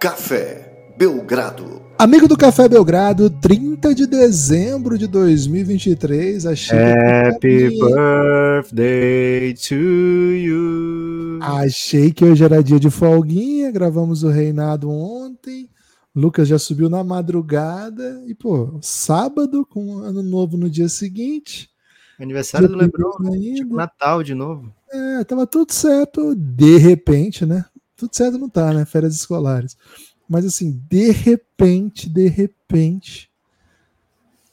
[0.00, 1.82] Café Belgrado.
[1.98, 6.46] Amigo do Café Belgrado, 30 de dezembro de 2023.
[6.46, 11.38] Achei Happy birthday to you.
[11.42, 13.70] Achei que hoje era dia de folguinha.
[13.70, 15.68] Gravamos o Reinado ontem.
[16.16, 18.22] Lucas já subiu na madrugada.
[18.26, 21.68] E, pô, sábado com ano novo no dia seguinte.
[22.18, 23.12] Aniversário do Lebron,
[23.54, 24.72] tipo Natal de novo.
[24.90, 27.66] É, tava tudo certo, de repente, né?
[28.00, 28.86] Tudo certo não tá, né?
[28.86, 29.76] Férias escolares.
[30.26, 33.30] Mas assim, de repente, de repente,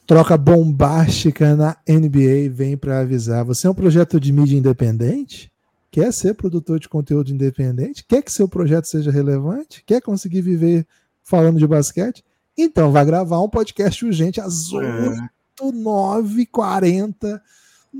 [0.06, 3.42] troca bombástica na NBA vem para avisar.
[3.46, 5.50] Você é um projeto de mídia independente?
[5.90, 8.04] Quer ser produtor de conteúdo independente?
[8.06, 9.82] Quer que seu projeto seja relevante?
[9.86, 10.86] Quer conseguir viver
[11.22, 12.22] falando de basquete?
[12.56, 15.72] Então vai gravar um podcast urgente às 8, é.
[15.72, 17.42] 9 40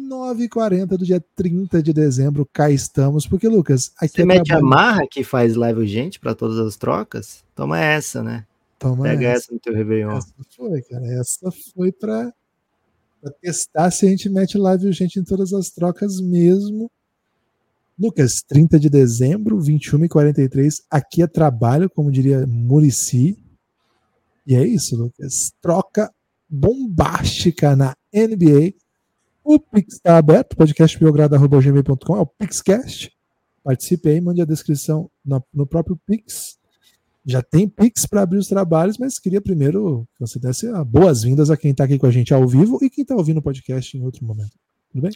[0.09, 3.27] 9h40 do dia 30 de dezembro, cá estamos.
[3.27, 4.67] Porque, Lucas, aqui Você é mete trabalho...
[4.67, 7.43] a marra que faz live urgente para todas as trocas?
[7.55, 8.47] Toma essa, né?
[8.79, 9.45] Toma Pega essa.
[9.45, 10.17] essa no teu Réveillon.
[10.17, 11.07] Essa foi, cara.
[11.07, 12.33] Essa foi para
[13.41, 16.91] testar se a gente mete live urgente em todas as trocas mesmo.
[17.99, 23.37] Lucas, 30 de dezembro, 21 e 43 Aqui é trabalho, como diria Murici.
[24.47, 25.53] E é isso, Lucas.
[25.61, 26.11] Troca
[26.49, 28.73] bombástica na NBA
[29.49, 33.11] o Pix está aberto, podcastbiogrado.gmail.com, é o Pixcast.
[33.65, 36.59] Participe aí, mande a descrição no, no próprio Pix.
[37.25, 41.57] Já tem Pix para abrir os trabalhos, mas queria primeiro que você desse boas-vindas a
[41.57, 44.05] quem está aqui com a gente ao vivo e quem está ouvindo o podcast em
[44.05, 44.53] outro momento.
[44.93, 45.13] Tudo bem?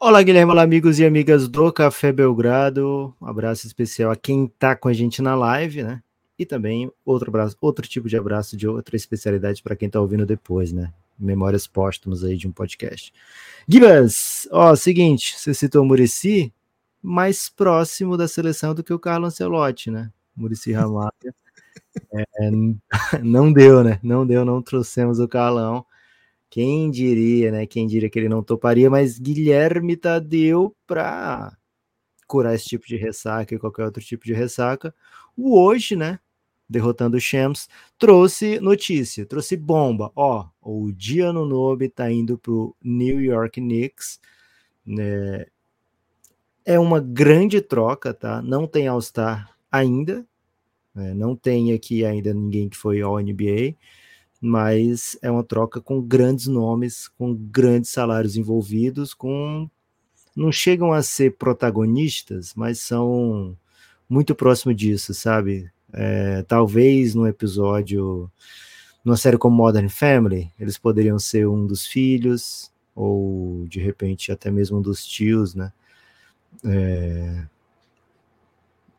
[0.00, 3.14] Olá, Guilherme, olá, amigos e amigas do Café Belgrado.
[3.20, 6.02] Um abraço especial a quem está com a gente na live, né?
[6.38, 10.24] E também outro abraço, outro tipo de abraço de outra especialidade para quem está ouvindo
[10.24, 10.94] depois, né?
[11.18, 13.12] Memórias póstumas aí de um podcast.
[13.68, 16.52] Gibas, ó, seguinte, você citou o Murici,
[17.02, 20.10] mais próximo da seleção do que o Carlos Ancelotti, né?
[20.34, 21.10] Murici Ramalho.
[22.12, 22.50] é,
[23.22, 23.98] não deu, né?
[24.02, 25.86] Não deu, não trouxemos o Carlão.
[26.50, 27.66] Quem diria, né?
[27.66, 31.56] Quem diria que ele não toparia, mas Guilherme Tadeu para
[32.26, 34.94] curar esse tipo de ressaca e qualquer outro tipo de ressaca.
[35.36, 36.18] O hoje, né?
[36.68, 37.68] Derrotando o Shams,
[37.98, 40.10] trouxe notícia, trouxe bomba.
[40.14, 44.20] Ó, o Diano Nobe tá indo pro New York Knicks.
[44.84, 45.46] Né?
[46.64, 48.42] É uma grande troca, tá?
[48.42, 50.26] Não tem All-Star ainda.
[50.94, 51.14] Né?
[51.14, 53.74] Não tem aqui ainda ninguém que foi ao NBA.
[54.40, 59.68] Mas é uma troca com grandes nomes, com grandes salários envolvidos, com
[60.36, 63.56] não chegam a ser protagonistas, mas são
[64.06, 65.70] muito próximo disso, sabe?
[65.92, 68.30] É, talvez no episódio,
[69.04, 74.50] numa série como Modern Family, eles poderiam ser um dos filhos, ou de repente até
[74.50, 75.72] mesmo um dos tios, né?
[76.64, 77.44] É,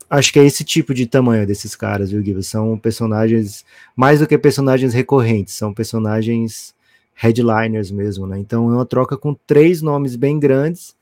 [0.10, 2.48] acho que é esse tipo de tamanho desses caras, viu, Gibbs?
[2.48, 3.66] São personagens,
[3.96, 6.76] mais do que personagens recorrentes, são personagens
[7.14, 8.38] headliners mesmo, né?
[8.40, 10.96] Então é uma troca com três nomes bem grandes,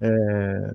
[0.00, 0.74] é,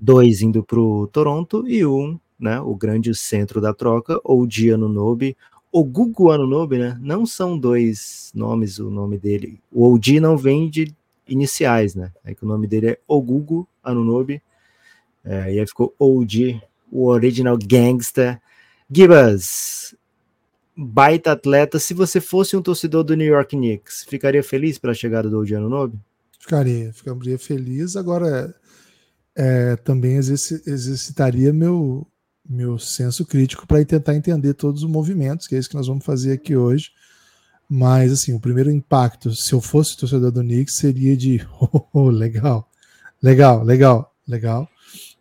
[0.00, 4.72] dois indo para o Toronto e um né, o grande centro da troca, ou de
[4.72, 5.36] Anunobi,
[5.70, 9.60] o Gugu Anunobi, né, não são dois nomes o nome dele.
[9.70, 10.92] O Odi não vem de
[11.26, 14.42] iniciais, né, é que o nome dele é Ogugu Anunobi,
[15.24, 16.60] é, e aí ficou OG,
[16.90, 18.40] o original gangster.
[18.90, 19.94] Gibas,
[20.76, 25.30] baita atleta, se você fosse um torcedor do New York Knicks, ficaria feliz pela chegada
[25.30, 25.98] do Odi Anunobi?
[26.38, 27.96] Ficaria, ficaria feliz.
[27.96, 28.52] Agora,
[29.34, 32.06] é, também exercitaria meu,
[32.48, 36.04] meu senso crítico para tentar entender todos os movimentos, que é isso que nós vamos
[36.04, 36.90] fazer aqui hoje.
[37.68, 42.10] Mas, assim, o primeiro impacto, se eu fosse torcedor do Knicks, seria de oh, oh,
[42.10, 42.68] legal,
[43.22, 44.68] legal, legal, legal.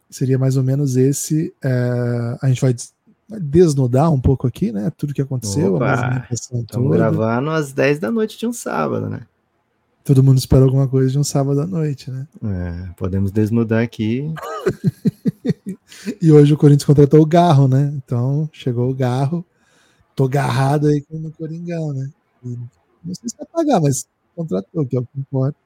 [0.10, 1.54] Seria mais ou menos esse.
[1.64, 2.76] É, a gente vai,
[3.30, 4.92] vai, desnudar um pouco aqui, né?
[4.98, 5.80] Tudo que aconteceu.
[6.30, 9.22] Estamos gravando às 10 da noite de um sábado, né?
[10.04, 12.28] Todo mundo espera alguma coisa de um sábado à noite, né?
[12.44, 14.34] É, podemos desnudar aqui.
[16.22, 17.94] e hoje o Corinthians contratou o Garro, né?
[17.96, 19.46] Então chegou o Garro.
[20.16, 22.10] Tô garrado aí com o Coringão, né?
[22.44, 22.50] E
[23.04, 24.06] não sei se vai pagar, mas
[24.36, 25.58] contratou, que é o que importa.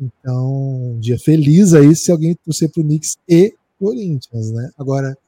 [0.00, 4.70] Então, um dia feliz aí se alguém torcer pro Knicks e Corinthians, né?
[4.78, 5.18] Agora,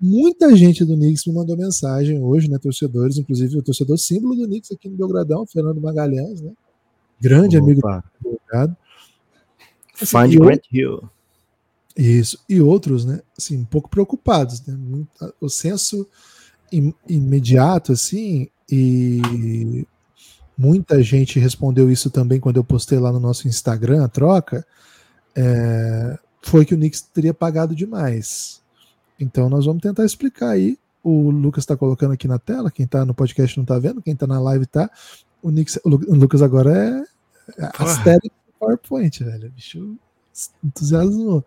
[0.00, 2.58] muita gente do Knicks me mandou mensagem hoje, né?
[2.58, 6.52] Torcedores, inclusive o torcedor símbolo do Knicks aqui no Belgradão, Fernando Magalhães, né?
[7.20, 7.64] grande Opa.
[7.64, 8.76] amigo do advogado.
[10.00, 11.10] Assim, Find Grant Hill.
[11.98, 12.38] Isso.
[12.48, 13.20] E outros, né?
[13.36, 14.78] Assim, um pouco preocupados, né?
[15.40, 16.06] O senso
[16.70, 19.84] im imediato, assim, e
[20.56, 24.64] muita gente respondeu isso também quando eu postei lá no nosso Instagram a troca.
[25.34, 28.62] É, foi que o Knicks teria pagado demais.
[29.18, 33.04] Então nós vamos tentar explicar aí o Lucas está colocando aqui na tela, quem está
[33.04, 34.90] no podcast não está vendo, quem está na live tá.
[35.42, 37.06] O, Nix, o Lucas agora
[37.56, 38.18] é, é
[38.58, 39.50] PowerPoint, velho.
[39.50, 39.96] Bicho
[40.64, 41.44] entusiasmou.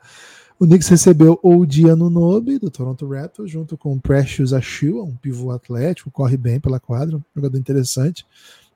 [0.62, 5.16] O Knicks recebeu o Diano Nobe, do Toronto Raptors, junto com o Precious Achua, um
[5.16, 8.28] pivô atlético, corre bem pela quadra, um jogador interessante.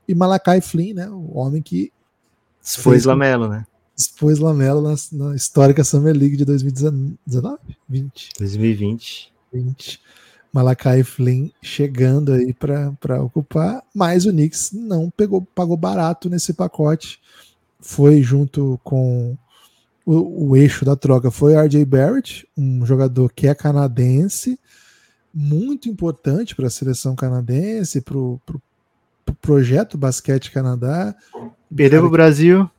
[0.07, 1.91] E Malakai Flynn, né, o homem que...
[2.63, 3.67] Expôs Lamelo, né?
[3.95, 7.59] Expôs Lamelo na, na, histórica Summer League de 2019?
[7.87, 8.29] 20?
[8.39, 9.33] 2020.
[9.53, 10.01] 20.
[10.51, 17.19] Malakai Flynn chegando aí para ocupar, mas o Knicks não pegou, pagou barato nesse pacote.
[17.79, 19.37] Foi junto com
[20.05, 24.59] o, o eixo da troca foi RJ Barrett, um jogador que é canadense,
[25.33, 28.61] muito importante para a seleção canadense, para o pro,
[29.25, 31.15] pro projeto Basquete Canadá.
[31.75, 32.69] Perdeu para o Brasil.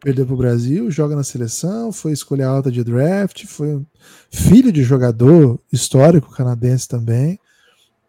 [0.00, 3.84] Perdeu para o Brasil, joga na seleção, foi escolher alta de draft, foi
[4.30, 7.40] filho de jogador histórico canadense também.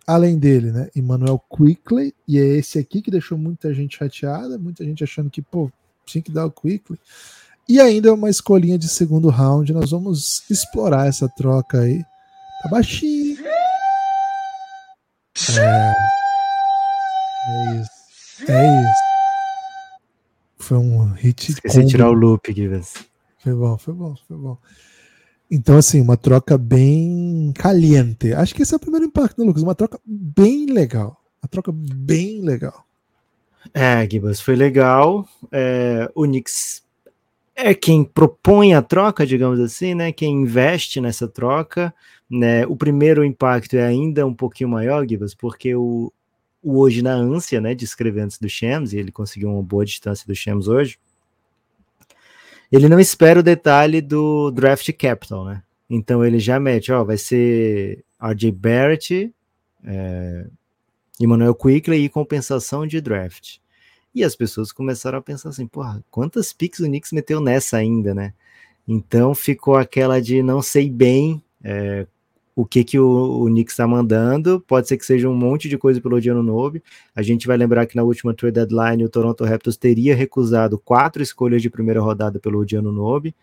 [0.06, 4.86] Além dele, né, Emmanuel Quickly, e é esse aqui que deixou muita gente chateada, muita
[4.86, 5.72] gente achando que, pô,
[6.06, 7.00] tinha que dar o Quickly.
[7.69, 9.74] E ainda uma escolinha de segundo round.
[9.74, 12.02] Nós vamos explorar essa troca aí.
[12.64, 13.38] Tá baixinho.
[15.60, 15.94] É,
[17.50, 18.52] é isso.
[18.52, 19.02] É isso.
[20.58, 21.52] Foi um hit.
[21.52, 22.94] Esqueci de tirar o loop, Givas.
[23.40, 24.58] Foi bom, foi bom, foi bom.
[25.50, 28.34] Então, assim, uma troca bem caliente.
[28.34, 29.64] Acho que esse é o primeiro impacto, né, Lucas?
[29.64, 31.22] Uma troca bem legal.
[31.42, 32.86] Uma troca bem legal.
[33.74, 35.28] É, Gibas, foi legal.
[35.52, 36.81] É, o Knicks
[37.57, 40.12] é quem propõe a troca, digamos assim, né?
[40.12, 41.92] Quem investe nessa troca.
[42.30, 42.68] Né?
[42.68, 46.13] O primeiro impacto é ainda um pouquinho maior, Gibas, porque o,
[46.62, 49.83] o hoje na ânsia, né, de escrever antes do Shams, e ele conseguiu uma boa
[49.83, 51.00] distância do Shams hoje.
[52.71, 55.63] Ele não espera o detalhe do draft capital, né?
[55.89, 59.33] Então ele já mete, ó, vai ser RJ Barrett,
[59.83, 60.48] é,
[61.19, 63.57] Emmanuel Quickly e compensação de draft.
[64.18, 68.16] E as pessoas começaram a pensar assim, porra, quantas picks o Knicks meteu nessa ainda,
[68.16, 68.34] né?
[68.88, 72.08] Então ficou aquela de não sei bem é,
[72.56, 75.78] o que que o, o Knicks está mandando, pode ser que seja um monte de
[75.78, 76.81] coisa pelo Odiano Nobe.
[77.16, 81.22] A gente vai lembrar que na última trade deadline o Toronto Raptors teria recusado quatro
[81.22, 83.36] escolhas de primeira rodada pelo Odiano Nobe.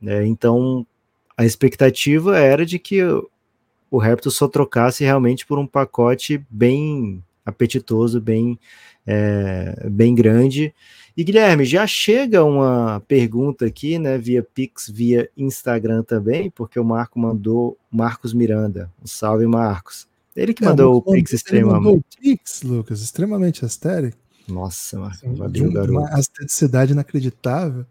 [0.00, 0.26] Né?
[0.26, 0.86] Então
[1.36, 3.02] a expectativa era de que
[3.90, 8.58] o Raptors só trocasse realmente por um pacote bem apetitoso, bem
[9.06, 10.74] é, bem grande.
[11.16, 16.84] E Guilherme, já chega uma pergunta aqui, né, via Pix, via Instagram também, porque o
[16.84, 18.92] Marco mandou Marcos Miranda.
[19.02, 20.06] Um salve, Marcos.
[20.36, 21.84] Ele que é, mandou o Pix extremamente.
[21.84, 24.18] Mandou o Pix, Lucas, extremamente astérico.
[24.46, 25.92] Nossa, Marcos, valeu, garoto.
[25.92, 27.86] Uma asteticidade inacreditável.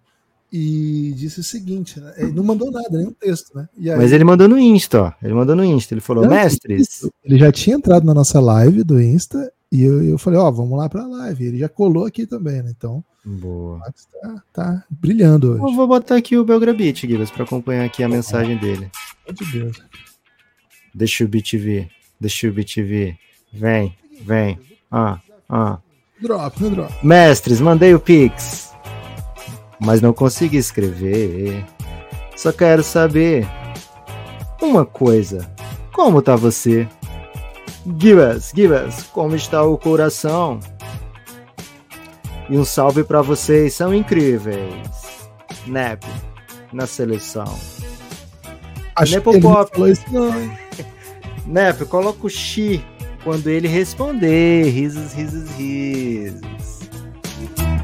[0.53, 3.67] E disse o seguinte: né, ele não mandou nada, nenhum texto, né?
[3.77, 5.13] Aí, Mas ele mandou no Insta, ó.
[5.21, 5.95] Ele mandou no Insta.
[5.95, 7.09] Ele falou, mestres.
[7.23, 10.51] Ele já tinha entrado na nossa live do Insta e eu, eu falei, ó, oh,
[10.51, 11.45] vamos lá para a live.
[11.45, 12.71] Ele já colou aqui também, né?
[12.75, 13.79] Então, Boa.
[14.21, 15.63] Tá, tá brilhando hoje.
[15.63, 18.91] Eu vou botar aqui o Belgrabit, Guilherme, para acompanhar aqui a mensagem dele.
[19.25, 19.81] Meu Deus.
[20.94, 21.89] Deixa o beat vir.
[22.21, 23.17] Deixa o beat vir.
[23.51, 24.59] Vem, vem.
[24.91, 25.19] Ah,
[25.50, 25.79] ah.
[26.21, 26.94] Drop, no drop.
[27.03, 28.71] Mestres, mandei o Pix.
[29.79, 31.65] Mas não consegui escrever.
[32.38, 33.48] Só quero saber
[34.62, 35.51] uma coisa.
[35.91, 36.88] Como tá você?
[37.86, 40.60] Give us, give us, como está o coração?
[42.50, 45.30] E um salve para vocês, são incríveis.
[45.68, 46.04] Nep,
[46.74, 47.46] na seleção.
[48.96, 49.72] Acho Nepo que Pop.
[49.72, 50.32] falou isso não,
[51.46, 52.84] Nep, coloca o Xi
[53.24, 54.70] quando ele responder.
[54.70, 56.42] Risos, risos, risos.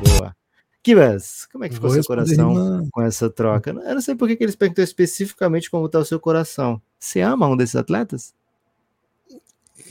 [0.03, 0.35] Boa.
[0.81, 3.69] Kibas, como é que ficou seu coração com essa troca?
[3.69, 6.81] Eu não sei por que eles perguntou especificamente como está o seu coração.
[6.99, 8.33] Você ama um desses atletas?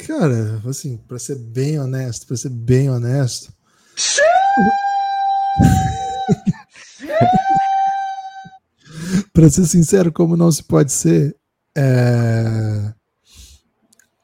[0.06, 3.52] Cara, assim, para ser bem honesto, para ser bem honesto.
[9.32, 11.34] para ser sincero, como não se pode ser,
[11.76, 12.94] é...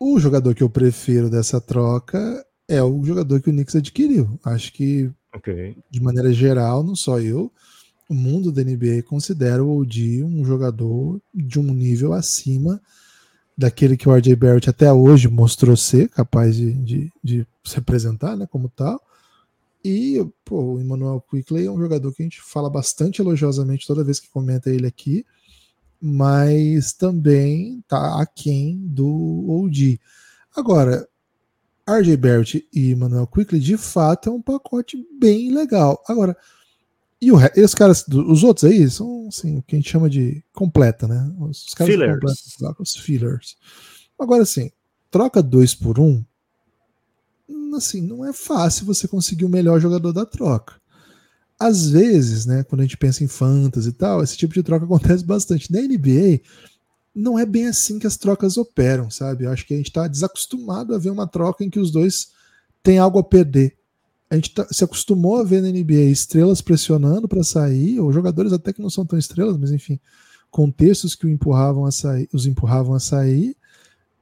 [0.01, 4.41] o jogador que eu prefiro dessa troca é o jogador que o Knicks adquiriu.
[4.45, 5.77] Acho que, okay.
[5.91, 7.53] de maneira geral, não só eu,
[8.09, 12.81] o mundo da NBA considera o OG um jogador de um nível acima
[13.57, 18.37] daquele que o RJ Barrett até hoje mostrou ser capaz de, de, de se representar
[18.37, 19.01] né, como tal.
[19.83, 24.05] E pô, o Emmanuel Quickley é um jogador que a gente fala bastante elogiosamente toda
[24.05, 25.25] vez que comenta ele aqui,
[26.01, 30.01] mas também tá aquém do OG.
[30.55, 31.09] Agora,
[31.89, 36.03] RJ Barrett e Emmanuel Quickley de fato é um pacote bem legal.
[36.09, 36.37] Agora,
[37.27, 40.45] e o, esses caras, os outros aí, são assim, o que a gente chama de
[40.55, 41.35] completa, né?
[41.41, 42.21] Os caras fillers.
[42.79, 43.57] os fillers.
[44.17, 44.71] Agora sim,
[45.11, 46.25] troca 2 por 1,
[47.49, 50.81] um, assim, não é fácil você conseguir o melhor jogador da troca.
[51.59, 54.85] Às vezes, né, quando a gente pensa em fantasy e tal, esse tipo de troca
[54.87, 55.73] acontece bastante.
[55.73, 56.43] Na NBA,
[57.13, 59.47] não é bem assim que as trocas operam, sabe?
[59.47, 62.29] Eu acho que a gente está desacostumado a ver uma troca em que os dois
[62.85, 63.77] têm algo a perder.
[64.29, 68.53] A gente tá, se acostumou a ver na NBA estrelas pressionando para sair, ou jogadores
[68.53, 70.01] até que não são tão estrelas, mas enfim,
[70.51, 73.57] contextos que o empurravam a sair, os empurravam a sair,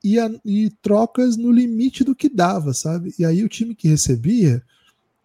[0.02, 3.14] e, a, e trocas no limite do que dava, sabe?
[3.18, 4.62] E aí o time que recebia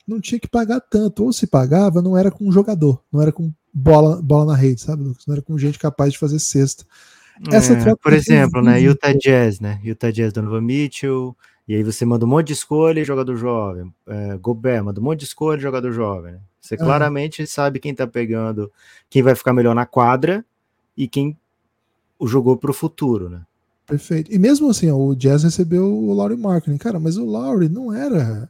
[0.08, 3.32] não tinha que pagar tanto, ou se pagava, não era com um jogador, não era
[3.32, 5.26] com bola, bola na rede, sabe, Lucas?
[5.28, 6.86] Não era com gente capaz de fazer cesta.
[7.52, 9.80] Essa é, por exemplo, né, Utah Jazz, né?
[9.84, 11.36] Utah Jazz Donovan Mitchell,
[11.70, 13.94] e aí você manda um monte de escolha e jogador jovem.
[14.08, 16.32] É, Gobert manda um monte de escolha e jogador jovem.
[16.34, 16.40] Né?
[16.60, 16.84] Você uhum.
[16.84, 18.72] claramente sabe quem tá pegando,
[19.08, 20.44] quem vai ficar melhor na quadra
[20.98, 21.38] e quem
[22.18, 23.46] o jogou para o futuro, né?
[23.86, 24.34] Perfeito.
[24.34, 26.78] E mesmo assim, ó, o Jazz recebeu o Laurie Marketing.
[26.78, 28.50] Cara, mas o Laurie não era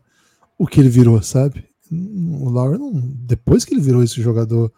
[0.58, 1.66] o que ele virou, sabe?
[1.92, 2.94] O Laurie não.
[2.94, 4.72] Depois que ele virou esse jogador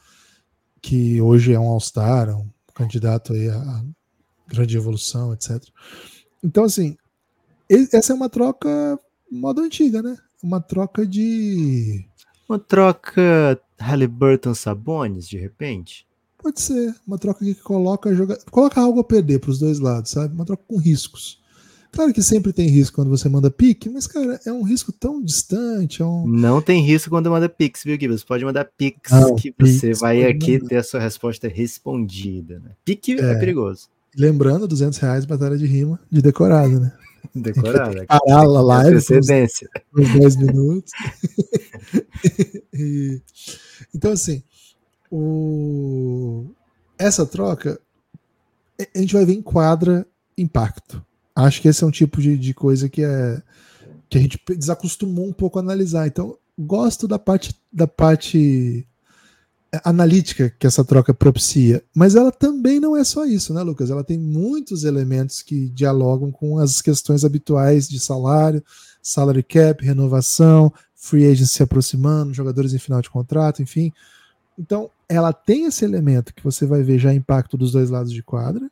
[0.81, 3.83] que hoje é um All-Star, um candidato aí a
[4.47, 5.63] grande evolução, etc.
[6.43, 6.97] Então, assim,
[7.93, 8.99] essa é uma troca
[9.31, 10.17] modo antiga, né?
[10.43, 12.05] Uma troca de.
[12.49, 16.05] Uma troca Halliburton Sabonis, de repente?
[16.37, 16.93] Pode ser.
[17.07, 18.37] Uma troca que coloca, joga...
[18.49, 20.33] coloca algo a perder para os dois lados, sabe?
[20.33, 21.39] Uma troca com riscos.
[21.91, 25.21] Claro que sempre tem risco quando você manda pique, mas, cara, é um risco tão
[25.21, 26.01] distante.
[26.01, 26.25] É um...
[26.25, 28.07] Não tem risco quando manda pix, viu, Gui?
[28.07, 30.69] Você pode mandar pix Não, que você vai aqui mandar.
[30.69, 32.59] ter a sua resposta respondida.
[32.59, 32.71] Né?
[32.85, 33.89] Pique é, é perigoso.
[34.17, 36.93] Lembrando, 200 reais batalha de rima de decorado, né?
[37.35, 38.05] Decorado.
[38.05, 39.69] Parar a live antecedência.
[39.91, 40.91] por 10 minutos.
[42.73, 43.21] e,
[43.93, 44.43] então, assim,
[45.11, 46.45] o,
[46.97, 47.79] essa troca
[48.95, 50.05] a gente vai ver em quadra
[50.37, 51.03] impacto.
[51.35, 53.41] Acho que esse é um tipo de, de coisa que é
[54.09, 56.05] que a gente desacostumou um pouco a analisar.
[56.05, 58.85] Então, gosto da parte da parte
[59.85, 63.89] analítica que essa troca propicia, mas ela também não é só isso, né, Lucas?
[63.89, 68.63] Ela tem muitos elementos que dialogam com as questões habituais de salário,
[69.01, 73.93] salary cap, renovação, free agents se aproximando, jogadores em final de contrato, enfim.
[74.59, 78.21] Então, ela tem esse elemento que você vai ver já impacto dos dois lados de
[78.21, 78.69] quadra,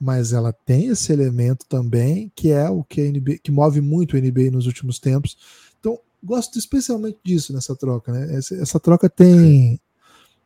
[0.00, 4.20] mas ela tem esse elemento também que é o que NBA, que move muito a
[4.20, 5.36] NBA nos últimos tempos.
[5.78, 8.34] Então, gosto especialmente disso nessa troca, né?
[8.34, 9.78] Essa, essa troca tem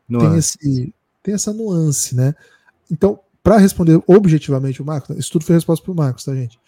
[0.09, 2.35] tem esse tem essa nuance, né?
[2.91, 6.59] Então, para responder objetivamente o Marcos, isso tudo foi resposta para o Marcos, tá, gente?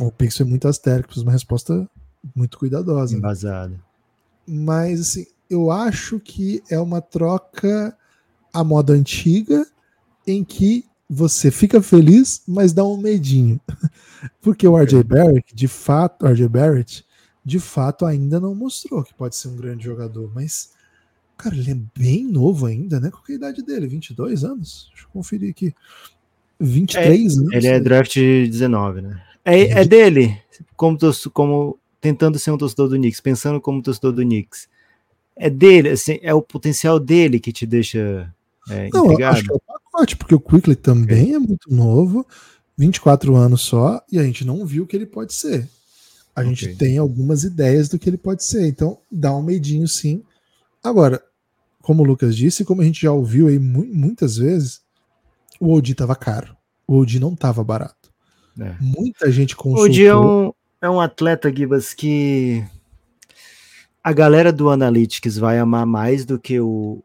[0.00, 1.88] O Pix foi muito astérico, precisa uma resposta
[2.34, 3.16] muito cuidadosa.
[3.16, 3.78] Embasada.
[4.46, 7.96] Mas, assim, eu acho que é uma troca
[8.52, 9.66] à moda antiga
[10.26, 13.60] em que você fica feliz, mas dá um medinho.
[14.40, 17.06] Porque o RJ Barrett, de fato, RJ Barrett,
[17.44, 20.70] de fato ainda não mostrou que pode ser um grande jogador, mas
[21.36, 23.10] cara, ele é bem novo ainda, né?
[23.10, 23.86] Qual é a idade dele?
[23.86, 24.88] 22 anos?
[24.90, 25.74] Deixa eu conferir aqui.
[26.58, 27.52] 23 é, anos.
[27.52, 29.22] Ele é draft 19, né?
[29.44, 30.40] É, é dele,
[30.76, 30.98] como,
[31.32, 34.68] como tentando ser um torcedor do Knicks, pensando como torcedor do Knicks.
[35.36, 38.32] É dele, assim, é o potencial dele que te deixa
[38.68, 41.34] é, Não, acho que é o pacote, porque o Quickly também okay.
[41.34, 42.26] é muito novo,
[42.76, 45.68] 24 anos só, e a gente não viu o que ele pode ser.
[46.34, 46.54] A okay.
[46.54, 50.22] gente tem algumas ideias do que ele pode ser, então dá um medinho sim.
[50.86, 51.20] Agora,
[51.82, 54.82] como o Lucas disse, como a gente já ouviu aí muitas vezes,
[55.60, 56.56] o OD estava caro.
[56.86, 58.12] O OD não estava barato.
[58.60, 58.74] É.
[58.80, 59.84] Muita gente consultou.
[59.84, 60.52] O OD é um,
[60.82, 62.64] é um atleta, Gibas, que
[64.02, 67.02] a galera do Analytics vai amar mais do que o,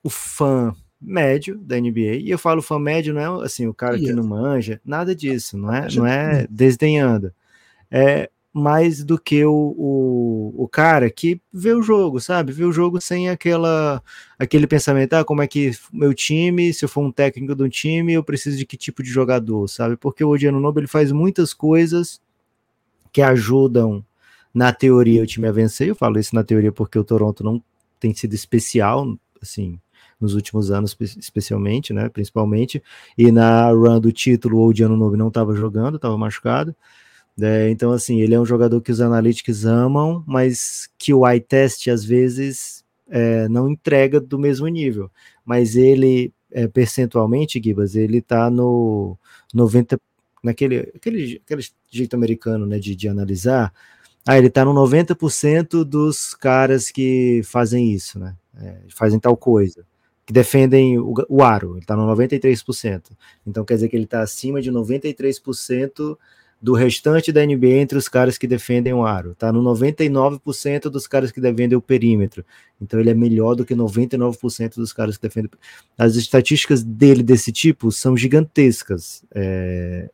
[0.00, 2.18] o fã médio da NBA.
[2.20, 5.58] E eu falo fã médio, não é assim, o cara que não manja, nada disso,
[5.58, 7.32] não é, não é desdenhando.
[7.90, 12.52] É mais do que o, o, o, cara que vê o jogo, sabe?
[12.52, 14.00] Vê o jogo sem aquela
[14.38, 17.68] aquele pensamento, ah, como é que meu time, se eu for um técnico de um
[17.68, 19.96] time, eu preciso de que tipo de jogador, sabe?
[19.96, 22.22] Porque o Odiano Nobre ele faz muitas coisas
[23.12, 24.04] que ajudam
[24.54, 25.88] na teoria o time a vencer.
[25.88, 27.60] Eu falo isso na teoria porque o Toronto não
[27.98, 29.80] tem sido especial, assim,
[30.20, 32.08] nos últimos anos, especialmente, né?
[32.08, 32.80] Principalmente.
[33.18, 36.74] E na run do título, o Odiano Nobre não estava jogando, estava machucado.
[37.40, 41.40] É, então, assim, ele é um jogador que os analytics amam, mas que o eye
[41.40, 45.10] test às vezes é, não entrega do mesmo nível.
[45.44, 49.18] Mas ele, é, percentualmente, Gibas, ele tá no
[49.52, 50.00] 90,
[50.42, 53.72] naquele aquele, aquele jeito americano né, de, de analisar,
[54.26, 58.34] ah, ele está no 90% dos caras que fazem isso, né?
[58.56, 59.84] É, fazem tal coisa.
[60.24, 63.10] Que defendem o, o aro, ele está no 93%.
[63.46, 66.16] Então quer dizer que ele está acima de 93%
[66.64, 69.34] do restante da NBA entre os caras que defendem o aro.
[69.34, 72.42] Tá no 99% dos caras que defendem o perímetro.
[72.80, 75.50] Então ele é melhor do que 99% dos caras que defendem.
[75.98, 79.22] As estatísticas dele desse tipo são gigantescas.
[79.34, 80.08] É...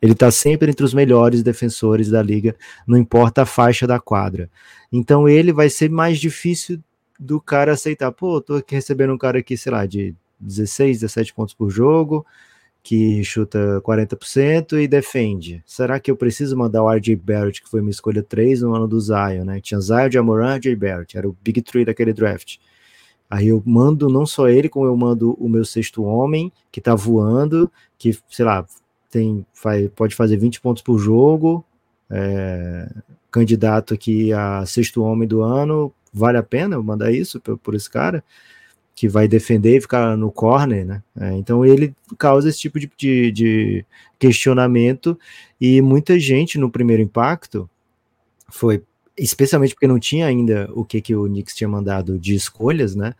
[0.00, 2.54] Ele está sempre entre os melhores defensores da liga,
[2.86, 4.48] não importa a faixa da quadra.
[4.92, 6.78] Então ele vai ser mais difícil
[7.18, 8.12] do cara aceitar.
[8.12, 12.24] Pô, tô aqui recebendo um cara aqui, sei lá, de 16, 17 pontos por jogo,
[12.82, 15.62] que chuta 40% e defende.
[15.64, 18.88] Será que eu preciso mandar o RJ Barrett, que foi minha escolha 3 no ano
[18.88, 19.60] do Zion, né?
[19.60, 22.56] Tinha Zion, Jamoran, RJ Barrett, era o Big Three daquele draft.
[23.30, 26.94] Aí eu mando não só ele, como eu mando o meu sexto homem, que tá
[26.94, 28.66] voando, que, sei lá,
[29.10, 31.64] tem, faz, pode fazer 20 pontos por jogo,
[32.10, 32.90] é,
[33.30, 37.74] candidato aqui a sexto homem do ano, vale a pena eu mandar isso por, por
[37.74, 38.22] esse cara?
[38.94, 41.02] Que vai defender e ficar no corner, né?
[41.18, 43.86] É, então ele causa esse tipo de, de, de,
[44.18, 45.18] questionamento
[45.60, 47.68] e muita gente no primeiro impacto
[48.48, 48.82] foi,
[49.18, 53.14] especialmente porque não tinha ainda o que, que o Knicks tinha mandado de escolhas, né?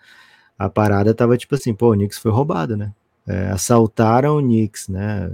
[0.59, 2.93] A parada tava tipo assim, pô, o Knicks foi roubado, né?
[3.27, 5.33] É, assaltaram o Knicks, né?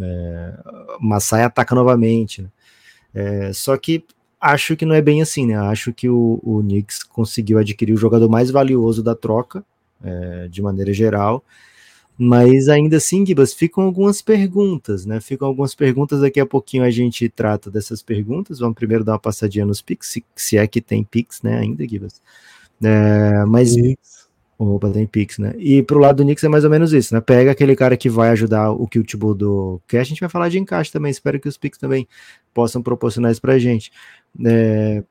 [0.00, 0.54] É,
[1.00, 2.48] Massai ataca novamente, né?
[3.14, 4.04] É, só que
[4.40, 5.56] acho que não é bem assim, né?
[5.56, 9.64] Acho que o, o Knicks conseguiu adquirir o jogador mais valioso da troca,
[10.02, 11.44] é, de maneira geral.
[12.20, 15.20] Mas ainda assim, Gibas, ficam algumas perguntas, né?
[15.20, 18.58] Ficam algumas perguntas, daqui a pouquinho a gente trata dessas perguntas.
[18.58, 21.86] Vamos primeiro dar uma passadinha nos Pix, se, se é que tem Pix, né, ainda,
[21.86, 22.20] Gibas.
[22.82, 23.74] É, mas.
[23.74, 24.18] Pix.
[24.58, 25.54] Opa, tem Pix, né?
[25.56, 27.20] E pro lado do Knicks é mais ou menos isso, né?
[27.20, 30.00] Pega aquele cara que vai ajudar o que o Thibodeau quer.
[30.00, 31.12] A gente vai falar de encaixe também.
[31.12, 32.08] Espero que os Pix também
[32.52, 33.92] possam proporcionar isso pra gente.
[34.44, 35.04] É...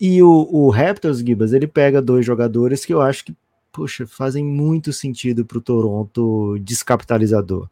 [0.00, 3.34] E o, o Raptors, Gibas, ele pega dois jogadores que eu acho que
[3.76, 7.68] poxa, fazem muito sentido para o Toronto descapitalizador.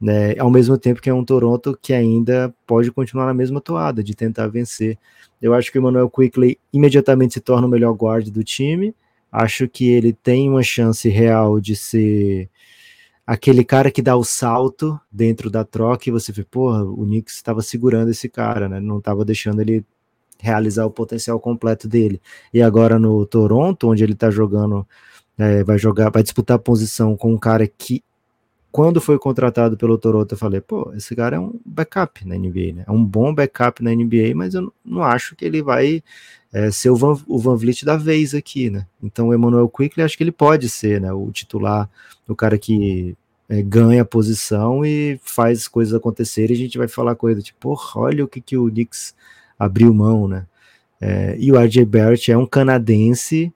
[0.00, 0.38] Né?
[0.38, 4.14] Ao mesmo tempo que é um Toronto que ainda pode continuar na mesma toada de
[4.14, 4.96] tentar vencer.
[5.42, 8.94] Eu acho que o Emmanuel Quickley imediatamente se torna o melhor guarda do time.
[9.32, 12.48] Acho que ele tem uma chance real de ser
[13.26, 17.34] aquele cara que dá o salto dentro da troca e você vê, porra, o Knicks
[17.34, 18.78] estava segurando esse cara, né?
[18.78, 19.84] Não estava deixando ele
[20.38, 22.20] realizar o potencial completo dele.
[22.52, 24.86] E agora no Toronto, onde ele está jogando
[25.38, 28.02] é, vai jogar, vai disputar posição com um cara que,
[28.70, 32.72] quando foi contratado pelo Toronto, eu falei, pô, esse cara é um backup na NBA,
[32.74, 32.84] né?
[32.86, 36.02] É um bom backup na NBA, mas eu não acho que ele vai
[36.52, 38.86] é, ser o Van, o Van Vliet da vez aqui, né?
[39.02, 41.12] Então o Emmanuel Quickly acho que ele pode ser, né?
[41.12, 41.88] O titular,
[42.28, 43.16] o cara que
[43.48, 46.54] é, ganha a posição e faz coisas acontecerem.
[46.54, 49.14] A gente vai falar coisa tipo, porra, olha o que, que o Knicks
[49.58, 50.46] abriu mão, né?
[51.00, 53.52] É, e o RJ Barrett é um canadense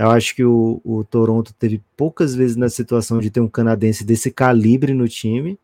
[0.00, 4.02] eu acho que o, o Toronto teve poucas vezes na situação de ter um canadense
[4.02, 5.58] desse calibre no time.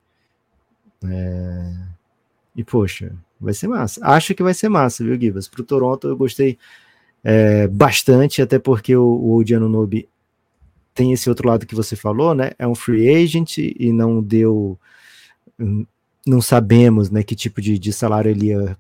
[1.03, 1.73] É...
[2.55, 3.99] E, poxa, vai ser massa.
[4.05, 5.49] Acho que vai ser massa, viu, Givas?
[5.49, 6.59] Para o Toronto eu gostei
[7.25, 10.07] é, bastante, até porque o, o Odiano Nobi
[10.95, 12.51] tem esse outro lado que você falou, né?
[12.59, 14.79] É um free agent e não deu.
[16.27, 18.77] Não sabemos né, que tipo de, de salário ele ia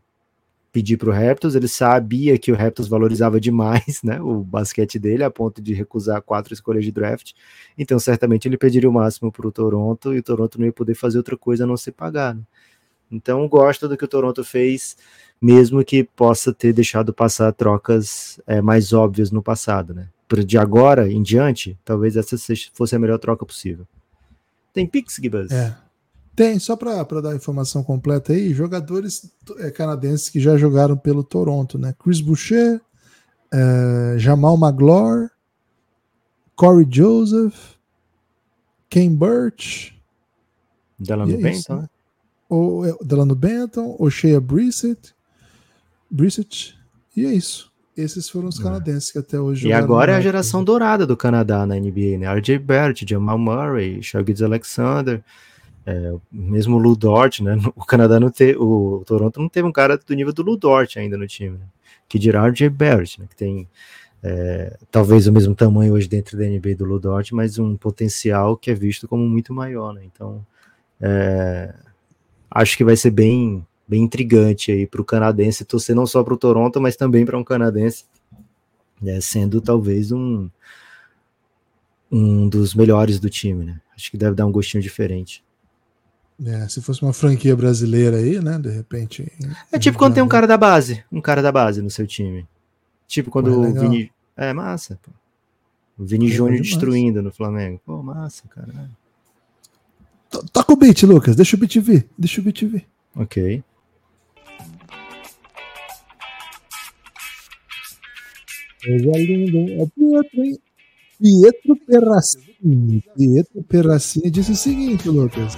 [0.77, 5.25] pedir para o Raptors, ele sabia que o Raptors valorizava demais né, o basquete dele,
[5.25, 7.33] a ponto de recusar quatro escolhas de draft,
[7.79, 10.95] então certamente ele pediria o máximo para o Toronto, e o Toronto não ia poder
[10.95, 12.35] fazer outra coisa a não ser pagar.
[12.35, 12.43] Né?
[13.11, 14.99] Então gosto do que o Toronto fez,
[15.41, 19.95] mesmo que possa ter deixado passar trocas é, mais óbvias no passado.
[19.95, 20.09] Né?
[20.45, 22.37] De agora em diante, talvez essa
[22.75, 23.87] fosse a melhor troca possível.
[24.75, 25.51] Tem Pix, Gibas?
[25.51, 25.75] É.
[26.37, 31.25] Tem, só para dar a informação completa aí, jogadores é, canadenses que já jogaram pelo
[31.25, 31.95] Toronto, né?
[31.99, 32.79] Chris Boucher,
[33.51, 35.31] é, Jamal Magloire,
[36.55, 37.77] Corey Joseph,
[38.91, 39.99] Ken Burch.
[40.99, 41.89] Delano é Benton, né?
[42.51, 45.15] O, é, Delano Benton, O'Shea Brissett,
[46.11, 46.77] Brissett,
[47.17, 47.73] e é isso.
[47.97, 48.63] Esses foram os é.
[48.63, 52.27] canadenses que até hoje E agora é a geração dourada do Canadá na NBA, né?
[52.27, 55.25] RJ Barrett, Jamal Murray, Shai Alexander.
[55.87, 57.57] É, mesmo o Ludort, né?
[57.77, 61.17] O Canadá não teve, o Toronto não teve um cara do nível do Ludort ainda
[61.17, 61.67] no time, né?
[62.09, 62.69] que dirá o J.
[62.69, 63.27] Barrett, né?
[63.29, 63.69] Que tem
[64.23, 68.71] é, talvez o mesmo tamanho hoje dentro da NBA do Ludort, mas um potencial que
[68.71, 70.03] é visto como muito maior, né?
[70.05, 70.45] Então,
[71.01, 71.75] é,
[72.51, 76.35] acho que vai ser bem, bem intrigante aí para o canadense torcer não só para
[76.35, 78.05] o Toronto, mas também para um canadense,
[79.01, 79.21] né?
[79.21, 80.49] sendo talvez um
[82.11, 83.81] um dos melhores do time, né?
[83.95, 85.45] Acho que deve dar um gostinho diferente.
[86.45, 88.59] É, se fosse uma franquia brasileira aí, né?
[88.59, 89.27] De repente.
[89.73, 92.47] É tipo quando tem um cara da base, um cara da base no seu time.
[93.07, 94.13] Tipo quando pô, é o Vini.
[94.37, 95.11] É massa, pô.
[95.99, 97.81] O Vini é Júnior destruindo no Flamengo.
[97.87, 98.91] Pô, massa, cara.
[100.53, 101.37] Toca o beat, Lucas.
[101.37, 102.07] Deixa o beat vir.
[102.19, 102.87] Deixa o beat vir.
[103.15, 103.63] Ok.
[108.85, 109.81] Coisa linda, hein?
[109.81, 110.59] É Pietro, hein?
[111.19, 113.03] Pietro Perracini.
[113.17, 115.57] Pietro Perracini disse o seguinte, Lucas.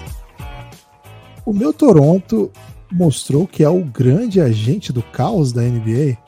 [1.49, 2.51] O meu Toronto
[2.93, 6.19] mostrou que é o grande agente do caos da NBA,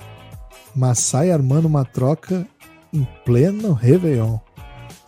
[0.75, 2.47] mas sai armando uma troca
[2.91, 4.39] em pleno Réveillon.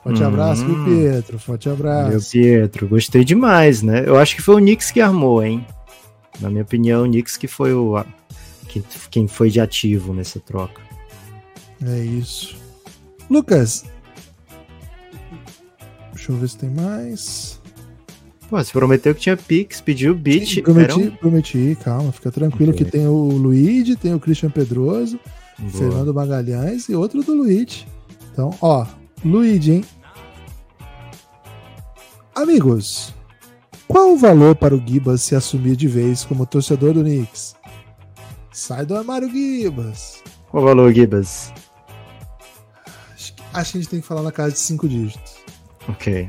[0.03, 0.27] Forte Hum.
[0.27, 1.39] abraço, viu, Pietro?
[1.39, 2.11] Forte abraço.
[2.11, 4.03] Meu Pietro, gostei demais, né?
[4.07, 5.65] Eu acho que foi o Knicks que armou, hein?
[6.41, 8.05] Na minha opinião, o Knicks que foi o
[8.69, 10.83] que- quem foi de ativo nessa troca.
[11.87, 12.55] É isso.
[13.31, 13.87] Lucas.
[16.13, 17.62] Deixa eu ver se tem mais.
[18.53, 20.57] Pô, você prometeu que tinha Pix, pediu beat.
[20.57, 22.85] Sim, prometi, um- prometi, calma, fica tranquilo Ok.
[22.85, 25.19] que tem o Luigi, tem o Christian Pedroso,
[25.59, 25.73] Boa.
[25.73, 27.87] Fernando Magalhães e outro do Luigi.
[28.31, 28.85] Então, ó,
[29.25, 29.85] Luigi, hein?
[32.35, 33.15] Amigos,
[33.89, 37.55] qual o valor para o Gibas se assumir de vez como torcedor do Knicks?
[38.53, 40.23] Sai do armário, Gibas.
[40.51, 41.51] Qual o valor, Gibas?
[43.15, 45.37] Acho que, acho que a gente tem que falar na casa de cinco dígitos.
[45.89, 46.29] Ok.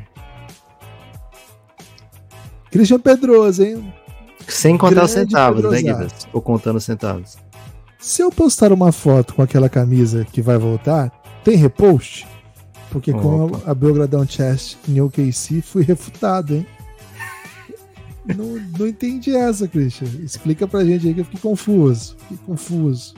[2.74, 3.94] Christian Pedroso, hein?
[4.48, 6.10] Sem contar os Grande centavos, né, Pedrosato.
[6.10, 6.28] Gibas?
[6.34, 7.38] Ou contando os centavos.
[8.00, 11.12] Se eu postar uma foto com aquela camisa que vai voltar,
[11.44, 12.28] tem repost?
[12.90, 13.62] Porque com Opa.
[13.68, 16.66] a, a Belgradão Chest em OKC fui refutado, hein?
[18.36, 20.08] não, não entendi essa, Christian.
[20.24, 22.16] Explica pra gente aí que eu fiquei confuso.
[22.22, 23.14] Fiquei confuso.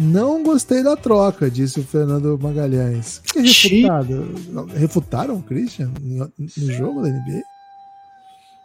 [0.00, 3.20] Não gostei da troca, disse o Fernando Magalhães.
[3.24, 4.34] Que é refutado?
[4.74, 7.42] Refutaram o Christian no no jogo da NBA?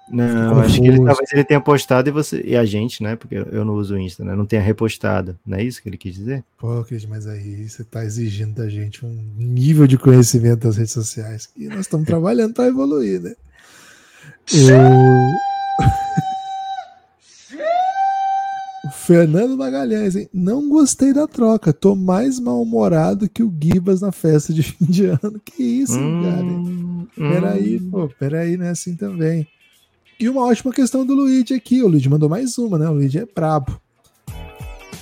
[0.07, 0.65] Não, Confuso.
[0.65, 3.15] acho que ele, talvez ele tenha postado e você e a gente, né?
[3.15, 4.35] Porque eu não uso o Insta, né?
[4.35, 5.37] Não tenha repostado.
[5.45, 6.43] Não é isso que ele quis dizer?
[6.57, 10.93] Pô, Cris, mas aí você tá exigindo da gente um nível de conhecimento das redes
[10.93, 13.33] sociais que nós estamos trabalhando para evoluir, né?
[14.53, 14.77] Eu...
[18.91, 20.29] Fernando Magalhães, hein?
[20.33, 21.73] Não gostei da troca.
[21.73, 25.41] Tô mais mal-humorado que o Gibas na festa de fim de ano.
[25.43, 26.43] Que isso, cara?
[26.43, 27.89] Hum, Peraí, hum.
[27.89, 29.47] pô, peraí, não é assim também.
[30.19, 31.81] E uma ótima questão do Luigi aqui.
[31.81, 32.87] O Luigi mandou mais uma, né?
[32.87, 33.79] O Luigi é brabo.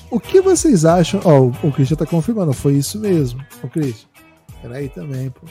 [0.09, 1.19] O que vocês acham?
[1.23, 3.43] Ó, o, o Christian tá confirmando, foi isso mesmo.
[3.63, 4.07] O Christian,
[4.61, 5.41] peraí também, pô.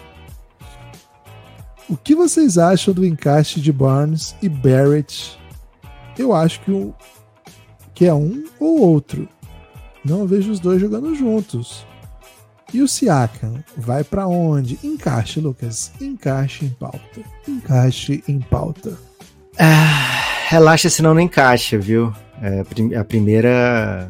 [1.88, 5.37] O que vocês acham do encaixe de Barnes e Barrett?
[6.16, 6.95] Eu acho que, o,
[7.94, 9.28] que é um ou outro.
[10.05, 11.87] Não vejo os dois jogando juntos.
[12.74, 14.78] E o Siakam vai pra onde?
[14.83, 15.92] Encaixe, Lucas.
[16.00, 17.20] Encaixe em pauta.
[17.46, 18.96] Encaixe em pauta.
[19.59, 22.12] Ah, relaxa, senão não encaixa, viu?
[22.40, 24.09] É, a prim- a primeira.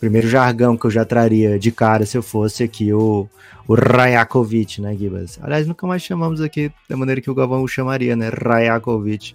[0.00, 3.28] Primeiro jargão que eu já traria de cara se eu fosse aqui o,
[3.66, 5.38] o Rajakovic, né, Gibas?
[5.42, 8.28] Aliás, nunca mais chamamos aqui da maneira que o Galvão o chamaria, né?
[8.28, 9.34] Rajakovic.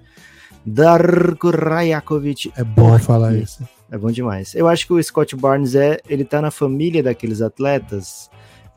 [0.65, 2.52] Darko Rajakovic.
[2.56, 3.67] É bom falar isso.
[3.91, 4.56] É bom demais.
[4.56, 7.39] Eu acho que o Scott Barnes é, ele tá na família daqueles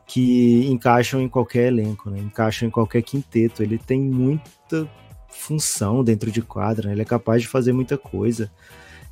[0.05, 2.19] que encaixam em qualquer elenco, né?
[2.19, 3.63] Encaixam em qualquer quinteto.
[3.63, 4.87] Ele tem muita
[5.29, 6.93] função dentro de quadra, né?
[6.93, 8.51] ele é capaz de fazer muita coisa.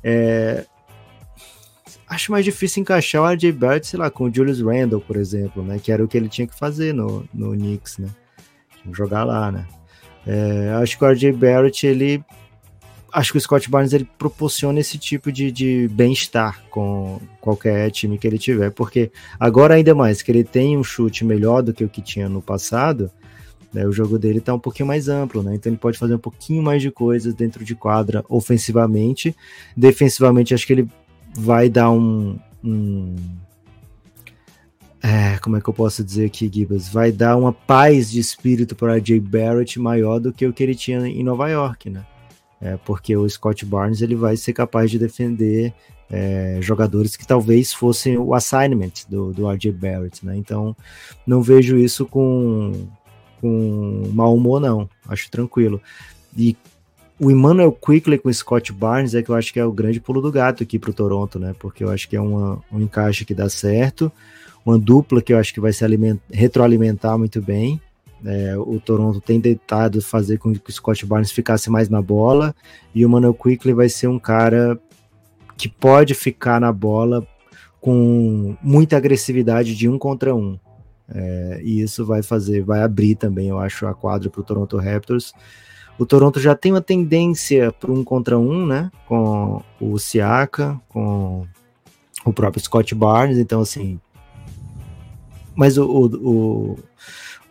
[0.02, 0.64] É,
[2.08, 5.62] Acho mais difícil encaixar o RJ Barrett, sei lá, com o Julius Randle, por exemplo,
[5.64, 5.80] né?
[5.82, 8.08] Que era o que ele tinha que fazer no, no Knicks, né?
[8.92, 9.66] Jogar lá, né?
[10.24, 12.24] É, acho que o RJ Barrett, ele
[13.16, 18.18] acho que o Scott Barnes ele proporciona esse tipo de, de bem-estar com qualquer time
[18.18, 21.82] que ele tiver, porque agora ainda mais que ele tem um chute melhor do que
[21.82, 23.10] o que tinha no passado,
[23.72, 25.54] né, o jogo dele tá um pouquinho mais amplo, né?
[25.54, 29.34] Então ele pode fazer um pouquinho mais de coisas dentro de quadra ofensivamente,
[29.74, 30.88] defensivamente acho que ele
[31.34, 33.16] vai dar um, um
[35.02, 36.90] é, como é que eu posso dizer aqui, Gibas?
[36.90, 40.74] Vai dar uma paz de espírito para Jay Barrett maior do que o que ele
[40.74, 42.04] tinha em Nova York, né?
[42.60, 45.74] É, porque o Scott Barnes ele vai ser capaz de defender
[46.10, 50.36] é, jogadores que talvez fossem o assignment do, do RJ Barrett, né?
[50.36, 50.74] Então
[51.26, 52.88] não vejo isso com,
[53.40, 54.88] com mau humor, não.
[55.06, 55.80] Acho tranquilo.
[56.36, 56.56] E
[57.18, 60.00] o Emmanuel Quickly com o Scott Barnes é que eu acho que é o grande
[60.00, 61.54] pulo do gato aqui para o Toronto, né?
[61.58, 64.12] Porque eu acho que é uma, um encaixe que dá certo,
[64.64, 67.80] uma dupla que eu acho que vai se aliment, retroalimentar muito bem.
[68.24, 72.54] É, o Toronto tem tentado fazer com que o Scott Barnes ficasse mais na bola
[72.94, 74.78] e o Manuel Quickly vai ser um cara
[75.56, 77.26] que pode ficar na bola
[77.80, 80.58] com muita agressividade de um contra um.
[81.08, 84.76] É, e isso vai fazer, vai abrir também, eu acho, a quadra para o Toronto
[84.76, 85.32] Raptors.
[85.98, 88.90] O Toronto já tem uma tendência para um contra um, né?
[89.06, 91.46] Com o Siaka, com
[92.24, 94.00] o próprio Scott Barnes, então assim.
[95.54, 96.78] Mas o, o, o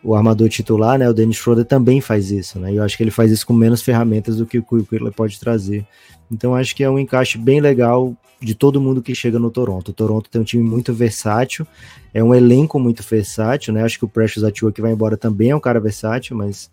[0.05, 2.71] o armador titular, né, o Dennis Schroeder também faz isso, né?
[2.71, 5.39] E eu acho que ele faz isso com menos ferramentas do que o Quickler pode
[5.39, 5.83] trazer.
[6.31, 9.89] Então acho que é um encaixe bem legal de todo mundo que chega no Toronto.
[9.89, 11.65] O Toronto tem um time muito versátil,
[12.13, 13.83] é um elenco muito versátil, né?
[13.83, 16.69] Acho que o Precious Atua que vai embora também é um cara versátil, mas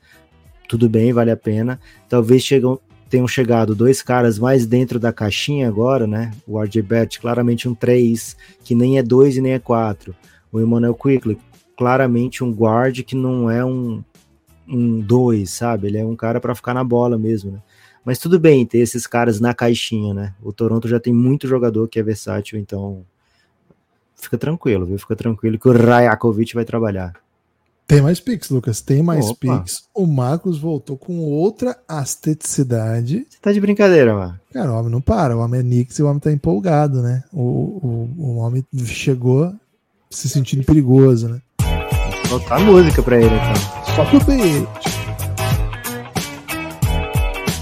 [0.69, 1.81] tudo bem, vale a pena.
[2.11, 6.33] Talvez chegam, tenham chegado dois caras mais dentro da caixinha agora, né?
[6.47, 10.15] O RJ Barrett, claramente um 3, que nem é 2 e nem é 4.
[10.53, 11.39] O Emmanuel Quickly,
[11.77, 14.03] claramente um guard que não é um
[14.69, 15.89] um 2, sabe?
[15.89, 17.59] Ele é um cara para ficar na bola mesmo, né?
[18.05, 20.35] Mas tudo bem ter esses caras na caixinha, né?
[20.43, 23.05] O Toronto já tem muito jogador que é versátil, então
[24.17, 24.99] fica tranquilo, viu?
[24.99, 27.15] Fica tranquilo que o Rajakovic vai trabalhar.
[27.87, 28.81] Tem mais Pix, Lucas.
[28.81, 29.59] Tem mais Opa.
[29.59, 29.85] Pix.
[29.95, 33.27] O Marcos voltou com outra asteticidade.
[33.29, 34.41] Você tá de brincadeira, mano.
[34.53, 35.37] Cara, o homem não para.
[35.37, 37.23] O homem é Nix e o homem tá empolgado, né?
[37.33, 39.53] O, o, o homem chegou
[40.09, 41.43] se sentindo perigoso, né?
[42.33, 43.95] Vou botar música pra ele, então.
[43.95, 44.67] Só pro beijo.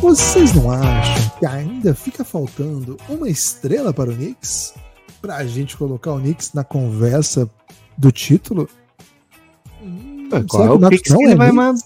[0.00, 4.74] Vocês não acham que ainda fica faltando uma estrela para o Knicks?
[5.20, 7.50] Para a gente colocar o Knicks na conversa
[7.98, 8.68] do título?
[9.82, 11.82] Hum, qual é o Pix que, ele é vai mandar?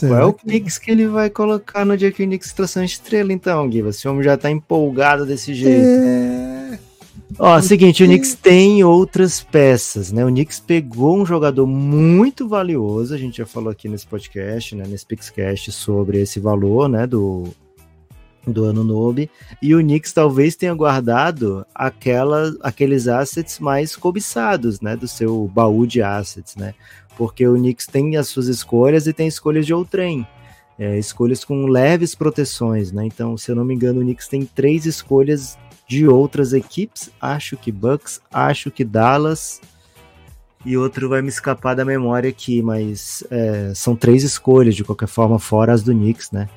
[0.00, 0.44] Qual é o que...
[0.44, 3.80] Pix que ele vai colocar no dia que o Knicks trouxe uma estrela, então, Gui?
[3.88, 5.82] Esse homem já tá empolgado desse jeito.
[5.82, 6.57] É...
[7.36, 10.24] Ó, seguinte, o Knicks tem outras peças, né?
[10.24, 14.84] O Knicks pegou um jogador muito valioso, a gente já falou aqui nesse podcast, né,
[14.88, 17.44] nesse Pixcast sobre esse valor, né, do
[18.46, 24.96] do ano Nobe, e o Knicks talvez tenha guardado aquela, aqueles assets mais cobiçados, né,
[24.96, 26.74] do seu baú de assets, né?
[27.16, 30.26] Porque o Knicks tem as suas escolhas e tem escolhas de outrem.
[30.78, 33.04] É, escolhas com leves proteções, né?
[33.04, 37.10] Então, se eu não me engano, o Knicks tem três escolhas de outras equipes.
[37.20, 39.60] Acho que Bucks, acho que Dallas
[40.64, 45.08] e outro vai me escapar da memória aqui, mas é, são três escolhas de qualquer
[45.08, 46.48] forma, fora as do Knicks, né?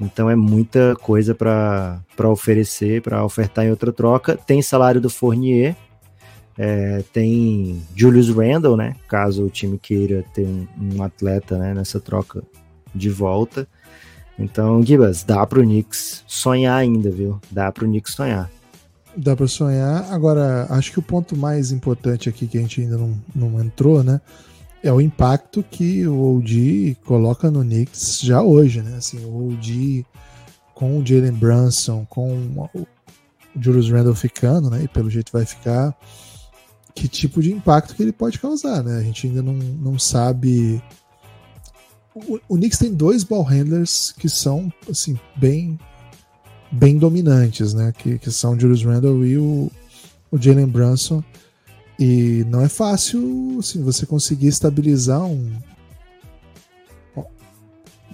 [0.00, 4.36] Então é muita coisa para oferecer, para ofertar em outra troca.
[4.36, 5.76] Tem salário do Fournier,
[6.58, 8.96] é, tem Julius Randle, né?
[9.06, 12.42] Caso o time queira ter um, um atleta né, nessa troca
[12.94, 13.68] de volta.
[14.38, 17.38] Então, Gibas, dá pro Knicks sonhar ainda, viu?
[17.50, 18.50] Dá pro Knicks sonhar.
[19.16, 20.12] Dá para sonhar.
[20.12, 24.04] Agora, acho que o ponto mais importante aqui que a gente ainda não, não entrou,
[24.04, 24.20] né?
[24.82, 28.96] É o impacto que o OG coloca no Knicks já hoje, né?
[28.96, 30.06] Assim, o OG
[30.74, 32.32] com o Jalen Brunson, com
[32.74, 32.86] o
[33.60, 34.84] Julius Randle ficando, né?
[34.84, 35.94] E pelo jeito vai ficar.
[36.94, 38.98] Que tipo de impacto que ele pode causar, né?
[38.98, 40.82] A gente ainda não, não sabe.
[42.14, 45.78] O, o Knicks tem dois ball handlers que são, assim, bem
[46.70, 47.92] bem dominantes, né?
[47.96, 49.70] Que, que são o Julius Randle e o,
[50.30, 51.22] o Jalen Brunson.
[51.98, 55.52] E não é fácil assim, você conseguir estabilizar um.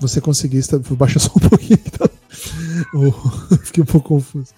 [0.00, 0.96] Você conseguir estabilizar.
[0.96, 1.78] Baixa só um pouquinho.
[1.78, 2.08] Tá?
[3.62, 4.52] Fiquei um pouco confuso.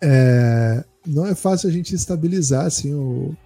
[0.00, 0.84] É...
[1.06, 3.36] Não é fácil a gente estabilizar assim, o,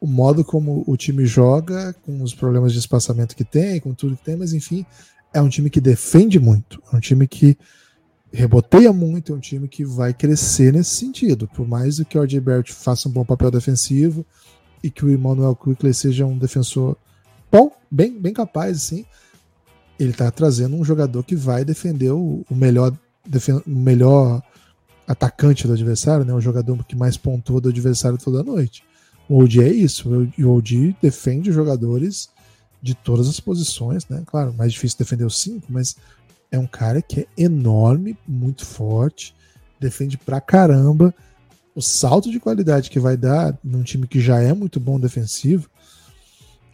[0.00, 4.16] o modo como o time joga, com os problemas de espaçamento que tem, com tudo
[4.16, 4.86] que tem, mas enfim,
[5.34, 6.80] é um time que defende muito.
[6.92, 7.58] É um time que
[8.32, 11.48] reboteia muito, é um time que vai crescer nesse sentido.
[11.48, 14.24] Por mais que o RJ Barrett faça um bom papel defensivo
[14.82, 16.96] e que o Emmanuel Quickley seja um defensor
[17.50, 19.04] bom, bem, bem capaz, assim,
[19.98, 22.92] ele está trazendo um jogador que vai defender o, o melhor,
[23.66, 24.42] o melhor
[25.06, 26.34] atacante do adversário, né?
[26.34, 28.84] o jogador que mais pontua do adversário toda noite.
[29.28, 32.30] O OG é isso, o OG defende jogadores
[32.80, 34.22] de todas as posições, né?
[34.24, 35.96] Claro, mais difícil defender os cinco, mas
[36.50, 39.34] é um cara que é enorme, muito forte,
[39.78, 41.14] defende pra caramba.
[41.74, 45.68] O salto de qualidade que vai dar num time que já é muito bom defensivo,